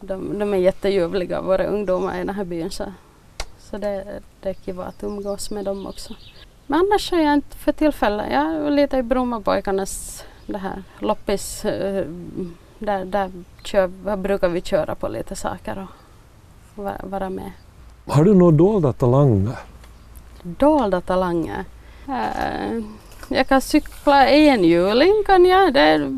de, 0.00 0.38
de 0.38 0.54
är 0.54 0.58
jätteljuvliga 0.58 1.40
våra 1.40 1.64
ungdomar 1.66 2.14
i 2.14 2.18
den 2.18 2.34
här 2.34 2.44
byn 2.44 2.70
så, 2.70 2.84
så 3.58 3.78
det, 3.78 4.20
det 4.40 4.48
är 4.48 4.54
kul 4.54 4.80
att 4.80 5.02
umgås 5.02 5.50
med 5.50 5.64
dem 5.64 5.86
också. 5.86 6.14
Men 6.66 6.80
annars 6.80 7.12
är 7.12 7.20
jag 7.20 7.34
inte 7.34 7.56
för 7.56 7.72
tillfället, 7.72 8.26
jag 8.32 8.54
är 8.54 8.70
lite 8.70 8.96
i 8.96 9.02
Brommapojkarnas 9.02 10.24
det 10.46 10.58
här 10.58 10.82
loppis 10.98 11.64
eh, 11.64 12.06
där, 12.78 13.04
där 13.04 13.30
kör, 13.64 14.16
brukar 14.16 14.48
vi 14.48 14.60
köra 14.60 14.94
på 14.94 15.08
lite 15.08 15.36
saker 15.36 15.86
och 16.74 16.84
vara 17.02 17.30
med. 17.30 17.52
Har 18.06 18.24
du 18.24 18.34
några 18.34 18.56
dolda 18.56 18.92
talanger? 18.92 19.58
Dolda 20.42 21.00
talanger? 21.00 21.64
Uh, 22.08 22.84
jag 23.28 23.48
kan 23.48 23.60
cykla 23.60 24.28
enhjuling 24.28 25.22
kan 25.26 25.44
jag. 25.44 25.74
Det 25.74 26.10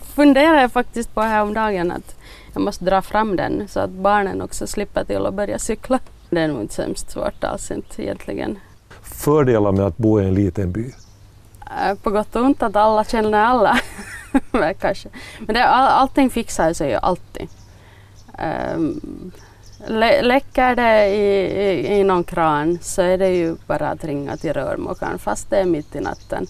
funderar 0.14 0.60
jag 0.60 0.72
faktiskt 0.72 1.14
på 1.14 1.20
häromdagen 1.20 1.92
att 1.92 2.16
jag 2.52 2.62
måste 2.62 2.84
dra 2.84 3.02
fram 3.02 3.36
den 3.36 3.68
så 3.68 3.80
att 3.80 3.90
barnen 3.90 4.42
också 4.42 4.66
slipper 4.66 5.04
till 5.04 5.26
att 5.26 5.34
börja 5.34 5.58
cykla. 5.58 5.98
Det 6.30 6.40
är 6.40 6.48
nog 6.48 6.60
inte 6.60 6.74
så 6.74 6.94
svårt 6.94 7.44
alls 7.44 7.70
inte 7.70 8.02
egentligen. 8.02 8.58
Fördelar 9.02 9.72
med 9.72 9.86
att 9.86 9.96
bo 9.96 10.20
i 10.20 10.24
en 10.24 10.34
liten 10.34 10.72
by? 10.72 10.84
Uh, 10.84 11.94
på 12.02 12.10
gott 12.10 12.36
och 12.36 12.42
ont 12.42 12.62
att 12.62 12.76
alla 12.76 13.04
känner 13.04 13.44
alla. 13.44 13.78
kanske. 14.80 15.08
Men 15.38 15.54
det, 15.54 15.64
all, 15.64 15.88
allting 15.88 16.30
fixar 16.30 16.72
sig 16.72 16.90
ju 16.90 16.96
alltid. 16.96 17.48
Um, 18.74 19.32
läcker 20.22 20.76
det 20.76 21.06
i, 21.06 21.46
i, 21.62 21.98
i 21.98 22.04
någon 22.04 22.24
kran 22.24 22.78
så 22.82 23.02
är 23.02 23.18
det 23.18 23.28
ju 23.28 23.56
bara 23.66 23.88
att 23.88 24.04
ringa 24.04 24.36
till 24.36 24.52
rörmokaren 24.52 25.18
fast 25.18 25.50
det 25.50 25.56
är 25.56 25.64
mitt 25.64 25.96
i 25.96 26.00
natten. 26.00 26.46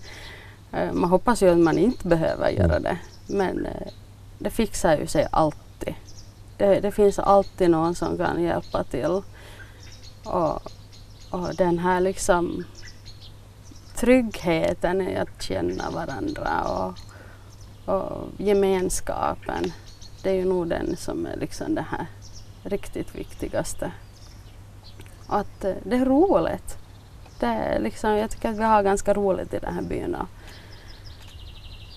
Uh, 0.74 0.92
man 0.92 1.10
hoppas 1.10 1.42
ju 1.42 1.48
att 1.48 1.58
man 1.58 1.78
inte 1.78 2.08
behöver 2.08 2.50
göra 2.50 2.76
mm. 2.76 2.82
det. 2.82 2.98
Men 3.26 3.66
uh, 3.66 3.88
det 4.38 4.50
fixar 4.50 4.98
ju 4.98 5.06
sig 5.06 5.26
alltid. 5.30 5.94
Det, 6.56 6.80
det, 6.80 6.90
finns 6.90 7.18
alltid 7.18 7.70
någon 7.70 7.94
som 7.94 8.18
kan 8.18 8.42
hjälpa 8.42 8.84
till. 8.84 9.22
Och, 10.24 10.62
och 11.30 11.54
den 11.56 11.78
här 11.78 12.00
liksom 12.00 12.64
tryggheten 13.96 15.00
i 15.00 15.16
att 15.16 15.42
känna 15.42 15.90
varandra 15.90 16.62
och, 16.62 16.98
och 17.94 18.28
gemenskapen. 18.36 19.72
Det 20.22 20.30
är 20.30 20.34
ju 20.34 20.44
nog 20.44 20.68
den 20.68 20.96
som 20.96 21.26
är 21.26 21.36
liksom 21.36 21.74
det 21.74 21.86
här 21.90 22.06
riktigt 22.62 23.14
viktigaste. 23.14 23.90
Att 25.26 25.64
eh, 25.64 25.72
det 25.82 25.96
är 25.96 26.04
roligt. 26.04 26.78
Det 27.40 27.46
är 27.46 27.80
liksom, 27.80 28.10
jag 28.10 28.30
tycker 28.30 28.50
att 28.50 28.58
vi 28.58 28.64
har 28.64 28.82
ganska 28.82 29.14
roligt 29.14 29.54
i 29.54 29.58
den 29.58 29.74
här 29.74 29.82
byn. 29.82 30.16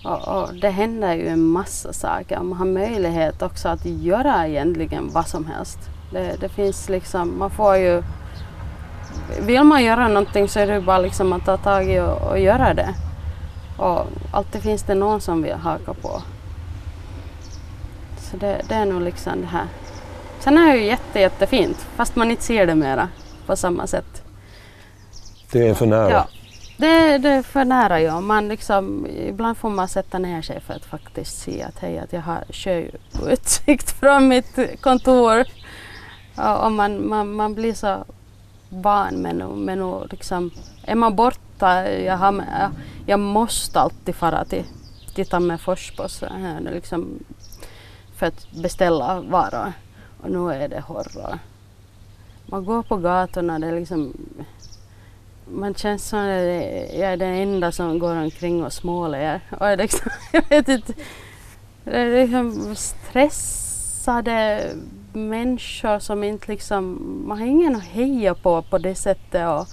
Och, 0.04 0.28
och, 0.28 0.54
det 0.54 0.70
händer 0.70 1.14
ju 1.14 1.28
en 1.28 1.44
massa 1.44 1.92
saker. 1.92 2.40
Man 2.40 2.58
har 2.58 2.66
möjlighet 2.66 3.42
också 3.42 3.68
att 3.68 3.84
göra 3.84 4.48
egentligen 4.48 5.10
vad 5.12 5.26
som 5.28 5.46
helst. 5.46 5.78
Det, 6.12 6.36
det 6.40 6.48
finns 6.48 6.88
liksom, 6.88 7.38
man 7.38 7.50
får 7.50 7.76
ju... 7.76 8.02
Vill 9.40 9.64
man 9.64 9.84
göra 9.84 10.08
någonting 10.08 10.48
så 10.48 10.60
är 10.60 10.66
det 10.66 10.80
bara 10.80 10.98
liksom 10.98 11.32
att 11.32 11.44
ta 11.44 11.56
tag 11.56 11.90
i 11.90 12.00
och, 12.00 12.30
och 12.30 12.38
göra 12.38 12.74
det. 12.74 12.94
Och 13.76 14.06
alltid 14.32 14.62
finns 14.62 14.82
det 14.82 14.94
någon 14.94 15.20
som 15.20 15.42
vill 15.42 15.54
haka 15.54 15.94
på. 15.94 16.22
Så 18.16 18.36
det, 18.36 18.62
det 18.68 18.74
är 18.74 18.86
nog 18.86 19.02
liksom 19.02 19.40
det 19.40 19.46
här. 19.46 19.66
Sen 20.42 20.58
är 20.58 20.72
det 20.72 20.78
ju 20.78 20.86
jätte, 20.86 21.20
jättefint 21.20 21.76
fast 21.96 22.16
man 22.16 22.30
inte 22.30 22.42
ser 22.42 22.66
det 22.66 22.74
mera 22.74 23.08
på 23.46 23.56
samma 23.56 23.86
sätt. 23.86 24.22
Det 25.52 25.68
är 25.68 25.74
för 25.74 25.86
nära? 25.86 26.10
Ja, 26.10 26.26
det, 26.76 27.18
det 27.18 27.28
är 27.28 27.42
för 27.42 27.64
nära 27.64 28.00
ja. 28.00 28.20
Man 28.20 28.48
liksom, 28.48 29.06
ibland 29.06 29.56
får 29.56 29.70
man 29.70 29.88
sätta 29.88 30.18
ner 30.18 30.42
sig 30.42 30.60
för 30.60 30.74
att 30.74 30.84
faktiskt 30.84 31.38
se 31.38 31.62
att 31.62 31.78
hej, 31.78 31.98
att 31.98 32.12
jag 32.12 32.20
har 32.20 32.44
sjöutsikt 32.52 33.90
från 34.00 34.28
mitt 34.28 34.58
kontor. 34.80 35.44
Och 36.64 36.72
man, 36.72 37.08
man, 37.08 37.32
man 37.32 37.54
blir 37.54 37.74
så 37.74 38.04
van 38.68 39.14
med 39.14 39.36
nu, 39.36 39.46
med 39.46 40.08
liksom, 40.10 40.50
är 40.84 40.94
man 40.94 41.16
borta, 41.16 41.90
jag, 41.90 42.16
har, 42.16 42.44
jag 43.06 43.20
måste 43.20 43.80
alltid 43.80 44.14
fara 44.14 44.44
till, 44.44 44.64
till 45.14 45.26
Tammerfors 45.26 45.96
på 45.96 46.08
så 46.08 46.26
här, 46.26 46.60
liksom, 46.60 47.18
för 48.16 48.26
att 48.26 48.52
beställa 48.52 49.20
varor. 49.20 49.72
Och 50.22 50.30
nu 50.30 50.52
är 50.52 50.68
det 50.68 50.80
horror. 50.80 51.38
Man 52.46 52.64
går 52.64 52.82
på 52.82 52.96
gatorna, 52.96 53.58
det 53.58 53.66
är 53.66 53.72
liksom 53.72 54.12
man 55.44 55.74
känns 55.74 56.08
som 56.08 56.18
att 56.18 56.26
jag 56.94 57.12
är 57.12 57.16
den 57.16 57.34
enda 57.34 57.72
som 57.72 57.98
går 57.98 58.16
omkring 58.16 58.64
och 58.64 58.72
småler. 58.72 59.40
Och 59.60 59.76
liksom, 59.78 60.10
jag 60.32 60.48
vet 60.48 60.68
inte, 60.68 60.92
det 61.84 61.98
är 61.98 62.22
liksom 62.22 62.76
stressade 62.76 64.70
människor 65.12 65.98
som 65.98 66.24
inte 66.24 66.52
liksom, 66.52 66.98
man 67.26 67.38
har 67.38 67.46
ingen 67.46 67.76
att 67.76 67.84
heja 67.84 68.34
på 68.34 68.62
på 68.62 68.78
det 68.78 68.94
sättet. 68.94 69.48
Och, 69.48 69.66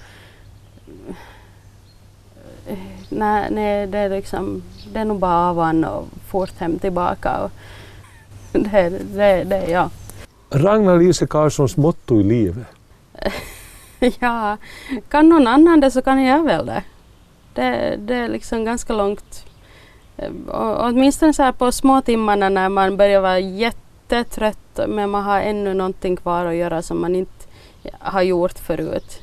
nej, 3.10 3.47
nej, 3.52 3.88
det 3.88 3.97
är 3.97 4.10
liksom, 4.10 4.64
det 4.93 5.00
är 5.00 5.06
nog 5.06 5.20
bara 5.20 5.50
avan 5.50 5.86
och 5.86 6.08
fort 6.28 6.60
hem 6.60 6.80
tillbaka. 6.80 7.38
Och 7.38 7.52
det, 8.60 8.89
det, 8.89 9.43
det, 9.43 9.70
ja. 9.70 9.89
Ragnar-Lise 10.50 11.28
Karlssons 11.28 11.78
motto 11.78 12.20
i 12.20 12.24
livet? 12.24 12.68
ja, 14.20 14.58
kan 15.10 15.30
någon 15.30 15.47
annan 15.47 15.80
det 15.80 15.91
så 15.91 16.02
kan 16.02 16.24
jag 16.24 16.43
väl 16.43 16.66
det. 16.66 16.84
Det, 17.54 17.95
det 17.97 18.16
är 18.16 18.30
liksom 18.30 18.66
ganska 18.66 18.93
långt. 18.93 19.45
Eh, 20.18 20.32
och, 20.47 20.86
åtminstone 20.86 21.34
så 21.34 21.43
här 21.43 21.52
på 21.52 21.72
småtimmarna 21.72 22.50
när 22.50 22.70
man 22.70 22.97
börjar 22.97 23.22
vara 23.22 23.39
jättetrött 23.39 24.80
men 24.88 25.10
man 25.10 25.24
har 25.24 25.41
ännu 25.41 25.74
någonting 25.74 26.16
kvar 26.16 26.45
att 26.45 26.56
göra 26.56 26.82
som 26.82 27.02
man 27.02 27.16
inte 27.16 27.45
har 28.00 28.22
gjort 28.22 28.60
förut. 28.60 29.22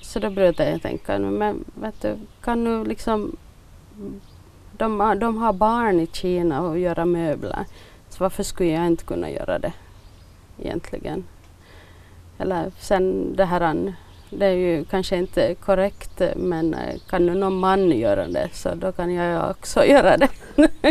Så 0.00 0.18
då 0.18 0.30
brukar 0.30 0.70
jag 0.70 0.82
tänka, 0.82 1.18
men 1.18 1.64
vet 1.74 2.02
du, 2.02 2.16
kan 2.40 2.64
nu 2.64 2.84
liksom 2.84 3.36
de, 4.72 5.18
de 5.20 5.38
har 5.38 5.52
barn 5.52 6.00
i 6.00 6.06
Kina 6.12 6.62
och 6.62 6.78
göra 6.78 7.04
möbler. 7.04 7.64
Så 8.08 8.24
varför 8.24 8.42
skulle 8.42 8.70
jag 8.70 8.86
inte 8.86 9.04
kunna 9.04 9.30
göra 9.30 9.58
det? 9.58 9.72
Egentligen. 10.62 11.24
Eller 12.38 12.72
sen 12.78 13.36
det 13.36 13.44
här, 13.44 13.94
det 14.30 14.46
är 14.46 14.50
ju 14.50 14.84
kanske 14.84 15.16
inte 15.16 15.54
korrekt 15.54 16.22
men 16.36 16.74
eh, 16.74 16.98
kan 17.08 17.26
nu 17.26 17.34
någon 17.34 17.58
man 17.58 17.90
göra 17.90 18.26
det 18.26 18.48
så 18.52 18.74
då 18.74 18.92
kan 18.92 19.14
jag 19.14 19.50
också 19.50 19.84
göra 19.94 20.16
det 20.16 20.28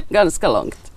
ganska 0.09 0.47
långt. 0.47 0.91